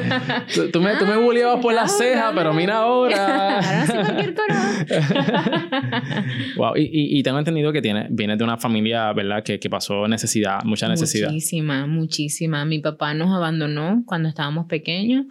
[0.55, 3.55] tú, tú me, tú me bulleabas por la ceja, no, pero mira ahora.
[3.57, 4.33] Ahora hace cualquier
[6.57, 6.75] wow.
[6.75, 9.43] Y, y, y tengo entendido que tiene, vienes de una familia, ¿verdad?
[9.43, 11.29] Que, que pasó necesidad, mucha necesidad.
[11.29, 12.65] Muchísima, muchísima.
[12.65, 15.25] Mi papá nos abandonó cuando estábamos pequeños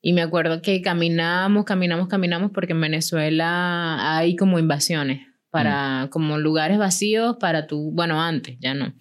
[0.00, 6.08] y me acuerdo que caminamos, caminamos, caminamos porque en Venezuela hay como invasiones para Mm.
[6.08, 8.94] como lugares vacíos para tu, bueno, antes, ya no.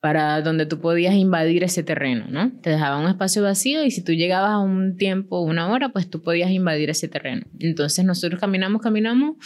[0.00, 2.52] Para donde tú podías invadir ese terreno, ¿no?
[2.62, 6.08] Te dejaban un espacio vacío y si tú llegabas a un tiempo, una hora, pues
[6.08, 7.42] tú podías invadir ese terreno.
[7.58, 9.36] Entonces nosotros caminamos, caminamos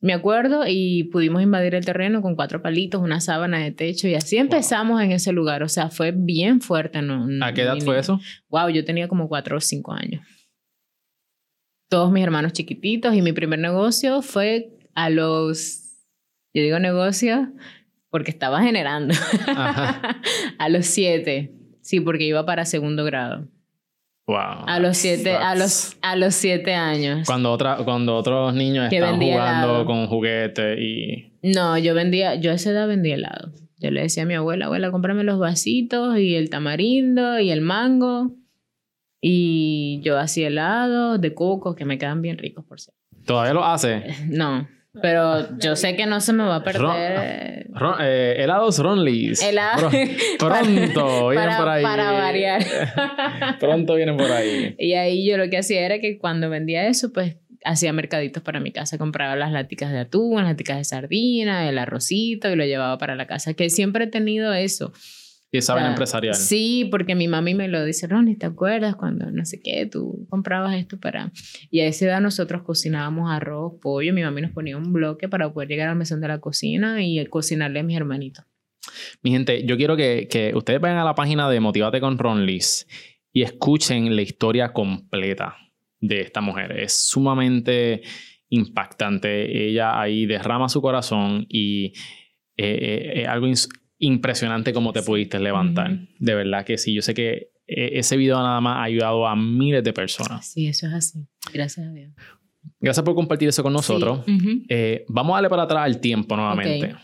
[0.00, 4.14] me acuerdo y pudimos invadir el terreno con cuatro palitos, una sábana de techo y
[4.14, 5.62] así empezamos en ese lugar.
[5.62, 7.02] O sea, fue bien fuerte.
[7.02, 7.26] ¿no?
[7.44, 8.20] ¿A qué edad fue eso?
[8.48, 10.24] Wow, yo tenía como cuatro o cinco años.
[11.88, 15.96] Todos mis hermanos chiquititos y mi primer negocio fue a los,
[16.52, 17.52] yo digo negocio
[18.10, 19.14] porque estaba generando,
[19.46, 20.20] Ajá.
[20.58, 21.52] a los siete.
[21.80, 23.48] Sí, porque iba para segundo grado.
[24.26, 24.64] Wow.
[24.66, 27.26] A los siete, a los, a los siete años.
[27.26, 29.86] Cuando, otra, cuando otros niños Que están jugando helado.
[29.86, 31.32] con juguetes y...
[31.42, 33.52] No, yo vendía, yo a esa edad vendía helado.
[33.78, 37.60] Yo le decía a mi abuela, abuela, cómprame los vasitos y el tamarindo y el
[37.60, 38.32] mango.
[39.20, 43.00] Y yo hacía helado de coco, que me quedan bien ricos, por cierto.
[43.26, 44.02] ¿Todavía lo hace?
[44.28, 44.66] No,
[45.02, 47.66] pero yo sé que no se me va a perder.
[47.70, 49.42] Ron- eh, helados Ronlis.
[49.42, 49.90] Helado.
[50.38, 51.82] Pronto vienen para, por ahí.
[51.82, 52.62] para variar.
[53.60, 54.74] Pronto vienen por ahí.
[54.78, 58.60] Y ahí yo lo que hacía era que cuando vendía eso, pues hacía mercaditos para
[58.60, 58.96] mi casa.
[58.98, 63.14] Compraba las laticas de atún, las laticas de sardina, el arrocito y lo llevaba para
[63.16, 63.54] la casa.
[63.54, 64.92] Que siempre he tenido eso.
[65.52, 66.34] Y saben O sea, empresarial.
[66.34, 70.26] Sí, porque mi mami me lo dice, Ronnie, ¿te acuerdas cuando no sé qué, tú
[70.28, 71.32] comprabas esto para...
[71.70, 75.52] Y a esa edad nosotros cocinábamos arroz, pollo, mi mami nos ponía un bloque para
[75.52, 78.44] poder llegar al mesón de la cocina y cocinarle a mis hermanitos.
[79.22, 82.46] Mi gente, yo quiero que, que ustedes vayan a la página de Motivate con Ron
[82.46, 82.86] Liz
[83.32, 85.56] y escuchen la historia completa
[86.00, 86.72] de esta mujer.
[86.78, 88.02] Es sumamente
[88.48, 89.68] impactante.
[89.68, 91.92] Ella ahí derrama su corazón y
[92.56, 93.46] eh, eh, algo
[93.98, 95.92] impresionante como te pudiste levantar.
[95.92, 96.06] Ujú.
[96.18, 96.94] De verdad que sí.
[96.94, 100.46] Yo sé que eh, ese video nada más ha ayudado a miles de personas.
[100.46, 101.26] Sí, eso es así.
[101.52, 102.12] Gracias a Dios.
[102.80, 104.20] Gracias por compartir eso con nosotros.
[104.26, 104.36] Sí.
[104.36, 104.62] Ujú.
[104.68, 106.92] Eh, vamos a darle para atrás al tiempo nuevamente.
[106.92, 107.00] Ok.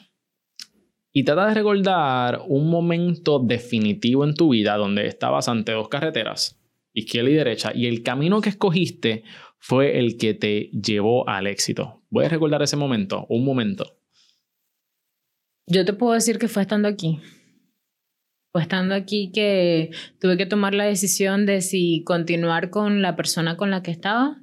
[1.14, 6.58] Y trata de recordar un momento definitivo en tu vida donde estabas ante dos carreteras,
[6.94, 9.22] izquierda y derecha, y el camino que escogiste
[9.58, 12.02] fue el que te llevó al éxito.
[12.10, 13.26] ¿Puedes recordar ese momento?
[13.28, 13.98] Un momento.
[15.66, 17.20] Yo te puedo decir que fue estando aquí.
[18.52, 19.90] Fue estando aquí que
[20.20, 24.38] tuve que tomar la decisión de si continuar con la persona con la que estaba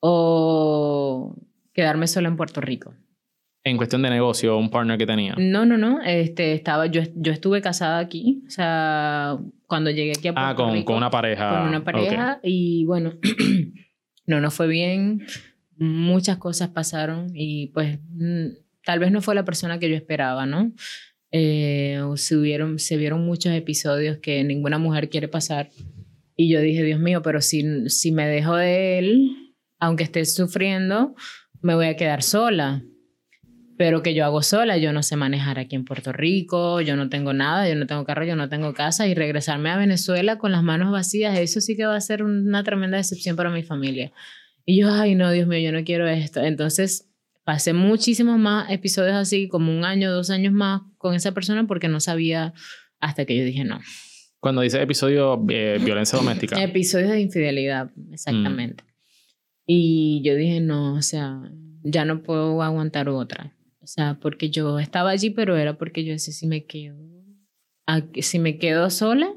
[0.00, 1.36] o
[1.72, 2.94] quedarme sola en Puerto Rico.
[3.66, 5.34] En cuestión de negocio, un partner que tenía.
[5.38, 6.02] No, no, no.
[6.02, 8.42] Este, estaba, yo, yo estuve casada aquí.
[8.46, 10.86] O sea, cuando llegué aquí a Puerto Ah, con, Rico.
[10.86, 11.50] con una pareja.
[11.60, 12.40] Con una pareja.
[12.42, 13.14] Y bueno,
[14.26, 15.24] no nos fue bien.
[15.78, 18.48] Muchas cosas pasaron y pues mm,
[18.84, 20.72] tal vez no fue la persona que yo esperaba, ¿no?
[21.30, 25.70] Eh, se, se vieron muchos episodios que ninguna mujer quiere pasar.
[26.36, 31.14] Y yo dije, Dios mío, pero si, si me dejo de él, aunque esté sufriendo,
[31.60, 32.82] me voy a quedar sola.
[33.76, 37.08] Pero que yo hago sola, yo no sé manejar aquí en Puerto Rico, yo no
[37.08, 40.52] tengo nada, yo no tengo carro, yo no tengo casa y regresarme a Venezuela con
[40.52, 44.12] las manos vacías, eso sí que va a ser una tremenda decepción para mi familia.
[44.64, 46.40] Y yo, ay no, Dios mío, yo no quiero esto.
[46.40, 47.10] Entonces
[47.44, 51.88] pasé muchísimos más episodios así, como un año, dos años más con esa persona porque
[51.88, 52.52] no sabía
[53.00, 53.80] hasta que yo dije no.
[54.40, 56.62] Cuando dice episodio eh, violencia doméstica.
[56.62, 58.84] Episodios de infidelidad, exactamente.
[59.66, 61.40] Y yo dije, no, o sea,
[61.82, 63.56] ya no puedo aguantar otra.
[63.80, 66.96] O sea, porque yo estaba allí, pero era porque yo decía, si me quedo,
[67.86, 69.30] aquí- si me quedo sola,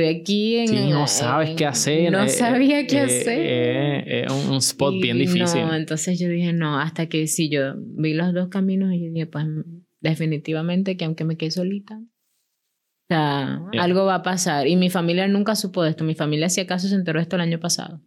[0.00, 0.68] estoy aquí en...
[0.68, 2.12] Sí, no en- sabes qué hacer.
[2.12, 3.38] No eh, sabía qué eh, hacer.
[3.40, 5.62] eh, Es un, un spot Y bien difícil.
[5.62, 9.12] No, entonces yo dije, no, hasta que sí, yo vi los dos caminos y yo
[9.12, 9.46] dije, pues
[10.00, 14.66] definitivamente que aunque me quede solita, o sea, algo va a pasar.
[14.66, 16.04] Y mi familia nunca supo de esto.
[16.04, 18.00] Mi familia, si acaso, se enteró de esto el año pasado.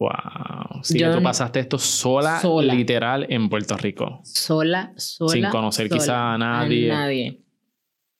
[0.00, 0.82] Wow.
[0.82, 2.72] Sí, Yo tú pasaste esto sola, Sola.
[2.74, 4.20] literal, en Puerto Rico.
[4.24, 5.32] Sola, sola.
[5.32, 6.00] Sin conocer sola.
[6.00, 6.90] quizá a nadie.
[6.90, 7.42] A nadie.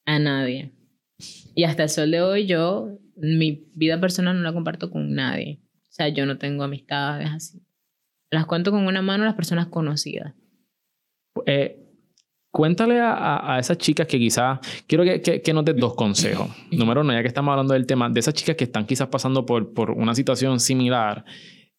[0.06, 0.72] A nadie.
[1.54, 5.60] Y hasta el sol de hoy, yo, mi vida personal no la comparto con nadie.
[5.62, 7.62] O sea, yo no tengo amistades así.
[8.30, 10.34] Las cuento con una mano las personas conocidas.
[11.46, 11.84] Eh,
[12.50, 15.94] cuéntale a, a- a esas chicas que quizás, quiero que, que, que nos des dos
[15.94, 16.48] consejos.
[16.72, 19.46] Número uno, ya que estamos hablando del tema, de esas chicas que están quizás pasando
[19.46, 21.24] por, por una situación similar,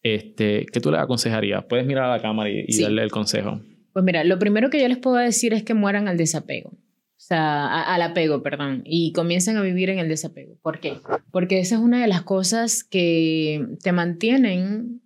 [0.02, 1.64] este, ¿qué tú les aconsejarías?
[1.64, 2.82] Puedes mirar a la cámara y, y Sí.
[2.82, 3.60] darle el consejo.
[3.92, 6.72] Pues mira, lo primero que yo les puedo decir es que mueran al desapego.
[7.20, 10.56] O sea, al apego, perdón, y comienzan a vivir en el desapego.
[10.62, 11.00] ¿Por qué?
[11.30, 15.02] Porque esa es una de las cosas que te mantienen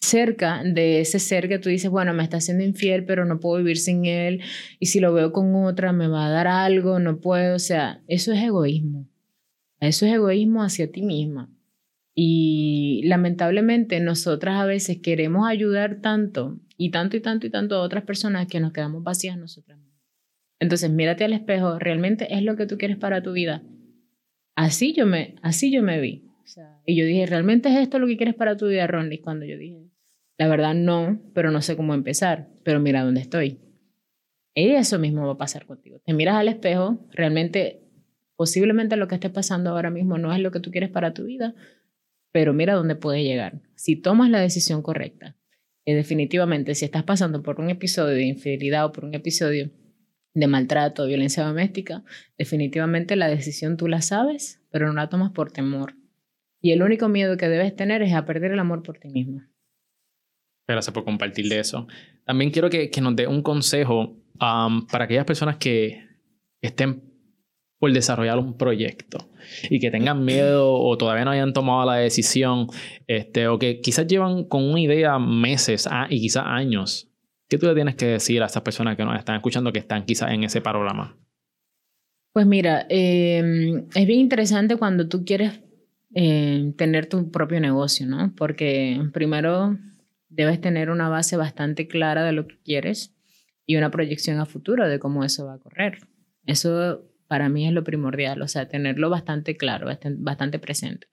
[0.00, 3.58] cerca de ese ser que tú dices, bueno, me está haciendo infiel, pero no puedo
[3.58, 4.40] vivir sin él,
[4.80, 8.02] y si lo veo con otra, me va a dar algo, no puedo, o sea,
[8.06, 9.06] eso es egoísmo.
[9.78, 11.50] Eso es egoísmo hacia ti misma.
[12.14, 17.82] Y lamentablemente nosotras a veces queremos ayudar tanto y tanto y tanto y tanto a
[17.82, 19.78] otras personas que nos quedamos vacías nosotras
[20.62, 23.64] Entonces, mírate al espejo, ¿realmente es lo que tú quieres para tu vida?
[24.54, 26.30] Así yo me, así yo me vi.
[26.86, 29.20] y yo dije, ¿realmente es esto lo que quieres para tu vida, Ronnie?
[29.20, 29.90] Cuando yo dije,
[30.38, 33.58] la verdad no, pero no sé cómo empezar, pero mira dónde estoy.
[34.54, 35.98] Y eso mismo va a pasar contigo.
[36.04, 37.82] Te miras al espejo, realmente,
[38.36, 41.24] posiblemente lo que esté pasando ahora mismo no es lo que tú quieres para tu
[41.24, 41.56] vida,
[42.30, 43.62] pero mira dónde puedes llegar.
[43.74, 45.36] Si tomas la decisión correcta,
[45.84, 49.72] y definitivamente si estás pasando por un episodio de infidelidad o por un episodio
[50.34, 52.04] de maltrato violencia doméstica,
[52.38, 55.94] definitivamente la decisión tú la sabes, pero no la tomas por temor.
[56.60, 59.42] Y el único miedo que debes tener es a perder el amor por ti mismo.
[60.68, 61.86] Gracias por compartir de eso.
[62.24, 66.06] También quiero que, que nos dé un consejo um, para aquellas personas que
[66.62, 67.02] estén
[67.82, 69.28] por desarrollar un proyecto
[69.68, 72.68] y que tengan miedo o todavía no hayan tomado la decisión,
[73.08, 77.11] este, o que quizás llevan con una idea meses y quizás años.
[77.52, 80.06] ¿Qué tú le tienes que decir a esas personas que nos están escuchando que están
[80.06, 81.18] quizás en ese panorama?
[82.32, 85.60] Pues mira, em, es bien interesante cuando tú quieres
[86.14, 88.32] em, tener tu propio negocio, ¿no?
[88.34, 89.76] Porque primero
[90.30, 93.14] debes tener una base bastante clara de lo que quieres
[93.66, 95.98] y una proyección a futuro de cómo eso va a correr.
[96.46, 99.88] Eso para mí es lo primordial, o sea, tenerlo bastante claro,
[100.20, 101.06] bastante presente.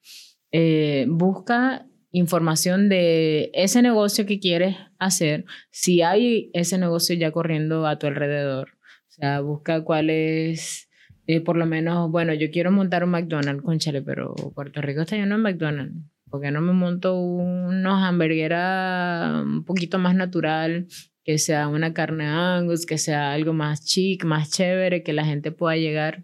[0.54, 7.86] Eh, busca información de ese negocio que quieres hacer, si hay ese negocio ya corriendo
[7.88, 8.70] a tu alrededor.
[9.08, 10.90] O sea, busca cuál es,
[11.28, 15.16] eh, por lo menos, bueno, yo quiero montar un McDonald's, conchale, pero Puerto Rico está
[15.16, 15.96] lleno de McDonald's.
[16.30, 20.88] ¿Por qué no me monto unos hamburgueras un poquito más natural?
[21.30, 25.52] que sea una carne angus, que sea algo más chic, más chévere, que la gente
[25.52, 26.24] pueda llegar,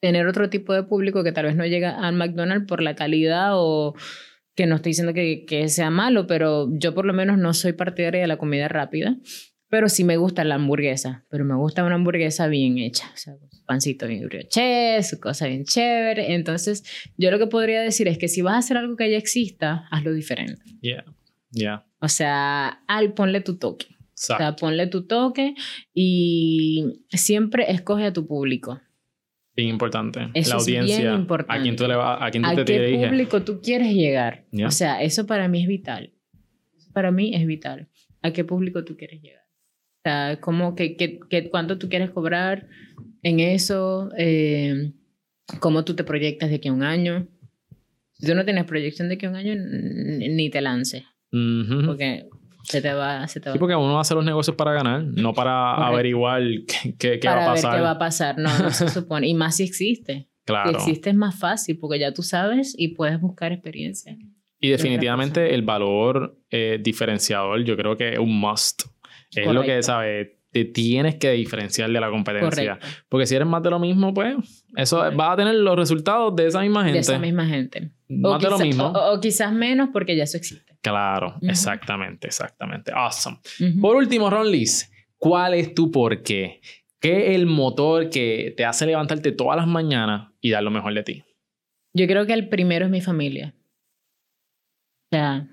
[0.00, 3.50] tener otro tipo de público que tal vez no llega al McDonald's por la calidad
[3.52, 3.94] o
[4.58, 7.74] que no estoy diciendo que, que sea malo, pero yo por lo menos no soy
[7.74, 9.16] partidaria de la comida rápida,
[9.68, 13.34] pero sí me gusta la hamburguesa, pero me gusta una hamburguesa bien hecha, o sea,
[13.66, 16.34] pancito bien brioche, su cosa bien chévere.
[16.34, 16.82] Entonces,
[17.16, 19.86] yo lo que podría decir es que si vas a hacer algo que ya exista,
[19.92, 20.60] hazlo diferente.
[20.80, 21.04] Yeah,
[21.52, 21.86] yeah.
[22.00, 23.86] O sea, al ponle tu toque.
[23.90, 25.54] O sea, ponle tu toque
[25.94, 28.80] y siempre escoge a tu público.
[29.58, 30.20] Bien importante.
[30.20, 31.00] la audiencia.
[31.00, 31.58] Bien importante.
[31.58, 34.44] A quién tú, le va, a quién tú ¿A qué público tú quieres llegar?
[34.64, 36.12] O sea, eso para mí es vital.
[36.92, 37.88] para mí es vital.
[38.22, 39.42] ¿A qué público tú quieres llegar?
[39.42, 42.68] O sea, ¿cómo, que, que, ¿cuánto tú quieres cobrar
[43.24, 44.10] en eso?
[44.16, 44.92] Eh,
[45.58, 47.26] ¿Cómo tú te proyectas de aquí a un año?
[48.12, 51.02] Si tú no tienes proyección de aquí a un año, ni te lances.
[51.32, 52.28] Porque
[52.68, 53.54] se te va, se te va.
[53.54, 56.42] Sí, porque uno hace los negocios para ganar, no para averiguar
[56.98, 57.70] qué, qué, va a pasar.
[57.72, 59.26] Ver qué va a pasar, no, no se supone.
[59.26, 60.28] Y más si existe.
[60.44, 60.70] Claro.
[60.70, 64.16] Si existe es más fácil porque ya tú sabes y puedes buscar experiencia.
[64.60, 68.82] Y definitivamente el valor eh, diferenciador, yo creo que es un must.
[69.34, 70.28] Es lo que, ¿sabes?
[70.50, 72.78] Te tienes que diferenciar de la competencia.
[73.08, 76.46] Porque si eres más de lo mismo, pues eso va a tener los resultados de
[76.46, 76.94] esa misma gente.
[76.94, 77.92] De esa misma gente.
[78.08, 78.86] Más de lo mismo.
[78.88, 80.67] o, quizás menos porque ya eso existe.
[80.80, 82.92] Claro, exactamente, exactamente.
[82.94, 83.38] Awesome.
[83.80, 86.60] Por último, Ron Liz, ¿cuál es tu por qué?
[87.00, 90.94] ¿Qué es el motor que te hace levantarte todas las mañanas y dar lo mejor
[90.94, 91.24] de ti?
[91.94, 93.54] Yo creo que el primero es mi familia.
[95.10, 95.48] O sea.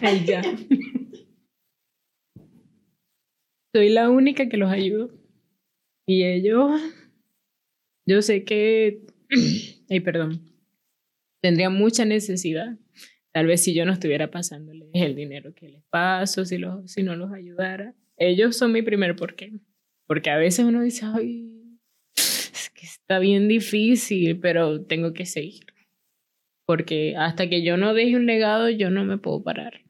[0.00, 0.42] Ay, ya.
[3.74, 5.10] Soy la única que los ayudo.
[6.06, 6.80] Y ellos.
[8.06, 9.06] Yo sé que
[9.88, 10.42] ay, perdón,
[11.40, 12.76] tendría mucha necesidad.
[13.32, 17.02] Tal vez si yo no estuviera pasándoles el dinero que les paso, si, los, si
[17.02, 17.94] no los ayudara.
[18.16, 19.52] Ellos son mi primer porqué.
[20.06, 21.52] Porque a veces uno dice, ay,
[22.16, 25.66] es que está bien difícil, pero tengo que seguir.
[26.66, 29.82] Porque hasta que yo no deje un legado, yo no me puedo parar.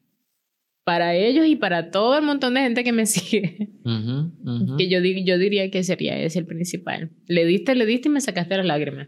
[0.84, 3.70] Para ellos y para todo el montón de gente que me sigue.
[4.76, 7.10] Que yo, yo diría que sería ese el principal.
[7.26, 9.06] Le diste, le diste y me sacaste las lágrimas.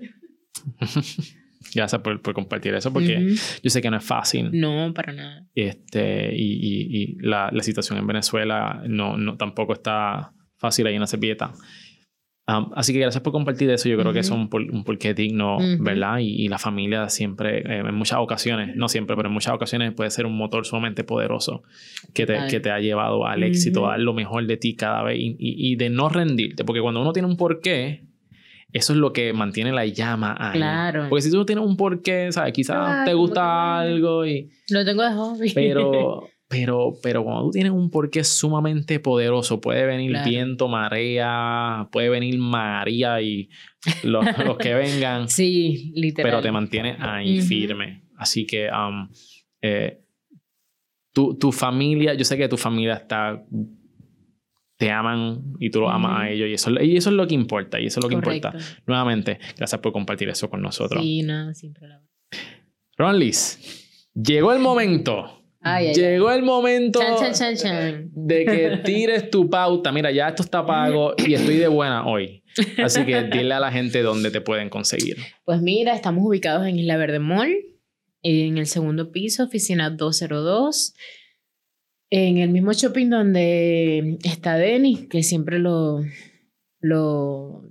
[1.74, 4.50] Gracias por, por, compartir eso, porque yo sé que no es fácil.
[4.52, 5.46] No, para nada.
[5.54, 11.00] Este, y, y, la, la, situación en Venezuela no, no, tampoco está fácil ahí en
[11.00, 11.52] la servilleta.
[12.48, 13.88] Um, así que gracias por compartir eso.
[13.88, 16.18] Yo creo que es un, un porqué digno, ¿verdad?
[16.20, 20.10] Y, la familia siempre, eh, en muchas ocasiones, no siempre, pero en muchas ocasiones puede
[20.10, 21.62] ser un motor sumamente poderoso
[22.14, 25.02] que te, que te ha llevado al éxito, a dar lo mejor de ti cada
[25.02, 26.64] vez y, y, de no rendirte.
[26.64, 28.09] Porque cuando uno tiene un porqué,
[28.72, 30.58] eso es lo que mantiene la llama ahí.
[30.58, 31.06] Claro.
[31.08, 32.52] Porque si tú no tienes un porqué, ¿sabes?
[32.52, 34.50] Quizás ah, te gusta algo y...
[34.68, 35.52] Lo tengo de hobby.
[35.54, 36.28] Pero...
[36.50, 42.40] Pero, pero cuando tú tienes un porqué sumamente poderoso, puede venir viento, marea, puede venir
[42.40, 43.48] María y
[44.02, 45.28] los, los, que vengan.
[45.28, 46.28] Sí, literal.
[46.28, 48.02] Pero te mantiene ahí firme.
[48.16, 49.08] Así que um,
[49.62, 50.00] eh,
[51.12, 53.44] tu, tu, familia, yo sé que tu familia está
[54.80, 57.34] te aman y tú lo amas a ellos y eso, y eso es lo que
[57.34, 58.52] importa y eso es lo que importa.
[58.86, 61.02] Nuevamente, gracias por compartir eso con nosotros.
[61.02, 62.02] Sí, nada, siempre la
[62.96, 65.40] Ron Liz, llegó el momento
[65.94, 67.00] Llegó el momento
[68.12, 69.92] de que tires tu pauta.
[69.92, 72.42] Mira, ya esto está pago y estoy de buena hoy.
[72.82, 75.18] Así que dile a la gente dónde te pueden conseguir.
[75.44, 77.54] Pues mira, estamos ubicados en Isla Verde Mall,
[78.22, 80.94] en el segundo piso, oficina 202.
[82.10, 86.02] En el mismo shopping donde está Denny, que siempre lo,
[86.80, 87.62] lo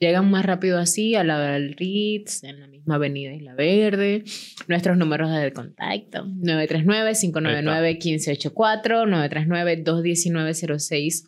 [0.00, 4.24] Llegan más rápido así a la del Ritz, en la misma avenida Isla Verde.
[4.66, 9.04] Nuestros números de contacto: 939-599-1584,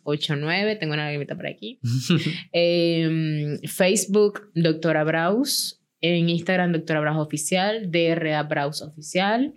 [0.01, 0.79] 939-219-0689.
[0.79, 1.79] Tengo una limita por aquí.
[2.51, 5.79] Em, Facebook, Doctora Braus.
[6.01, 7.91] En Instagram, Doctora Braus Oficial.
[7.91, 9.53] DRA Braus Oficial.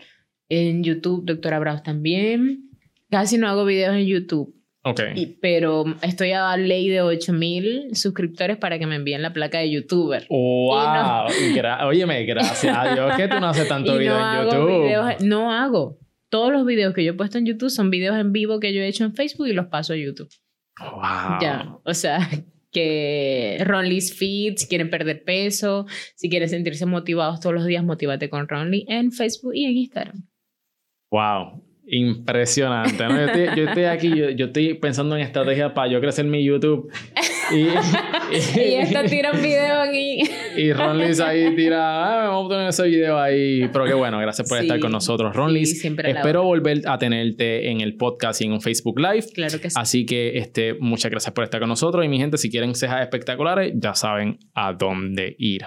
[0.49, 2.71] En YouTube, Doctora Braus también.
[3.11, 4.57] Casi no hago videos en YouTube
[4.89, 5.37] Okay.
[5.43, 10.29] pero estoy a ley de 8000 suscriptores para que me envíen la placa de youtuber.
[10.31, 10.77] ¡Wow!
[10.77, 11.89] No...
[11.89, 15.27] Óyeme, gracias a Dios que tú no haces tanto video en YouTube.
[15.27, 15.99] no hago.
[16.29, 18.81] Todos los videos que yo he puesto en YouTube son videos en vivo que yo
[18.81, 20.29] he hecho en Facebook y los paso a YouTube.
[20.79, 21.41] ¡Wow!
[21.41, 22.21] Ya, o sea,
[22.71, 28.31] que Ronly's Feed, si quieren perder peso, si quieren sentirse motivados todos los días, motívate
[28.31, 30.29] con Ronly en Facebook y en Instagram.
[31.11, 31.63] ¡Wow!
[31.87, 33.05] impresionante.
[33.05, 33.55] ¿no?
[33.55, 36.91] Yo, estoy, aquí, yo, estoy pensando en estrategias para yo crecer mi YouTube.
[37.53, 37.59] Y,
[38.59, 40.23] y, esto tira un video aquí.
[40.57, 43.69] Y Ron Liz ahí tira, ah, vamos a poner ese video ahí.
[43.73, 45.35] Pero qué bueno, gracias por estar con nosotros.
[45.35, 49.27] Ron Liz, espero volver a tenerte en el podcast y en un Facebook Live.
[49.33, 49.77] Claro que sí.
[49.79, 52.05] Así que este, muchas gracias por estar con nosotros.
[52.05, 55.67] Y mi gente, si quieren cejas espectaculares, ya saben a dónde ir.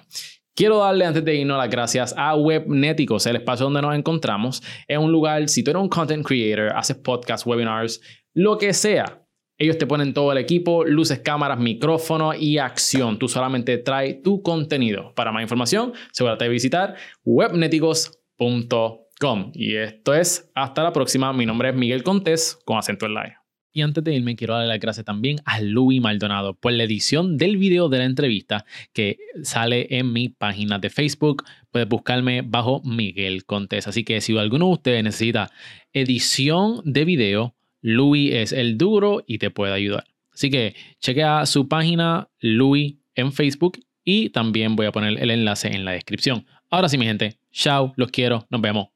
[0.56, 4.62] Quiero darle antes de irnos las gracias a Webnéticos, el espacio donde nos encontramos.
[4.88, 8.02] Es un lugar, si tú eres un content creator, haces podcasts, webinars,
[8.34, 9.24] lo que sea.
[9.58, 13.20] Ellos te ponen todo el equipo, luces, cámaras, micrófono y acción.
[13.20, 15.14] Tú solamente trae tu contenido.
[15.16, 16.96] Para más información, asegúrate de visitar
[17.26, 19.52] webneticos.com.
[19.54, 21.34] Y esto es, hasta la próxima.
[21.34, 23.39] Mi nombre es Miguel Contés, con acento en live.
[23.80, 27.38] Y antes de irme, quiero darle las gracias también a Louis Maldonado por la edición
[27.38, 31.46] del video de la entrevista que sale en mi página de Facebook.
[31.72, 33.88] Puedes buscarme bajo Miguel Contés.
[33.88, 35.50] Así que si alguno de ustedes necesita
[35.94, 40.04] edición de video, Louis es el duro y te puede ayudar.
[40.34, 45.70] Así que chequea su página Louis en Facebook y también voy a poner el enlace
[45.70, 46.46] en la descripción.
[46.70, 48.90] Ahora sí, mi gente, chao, los quiero, nos vemos.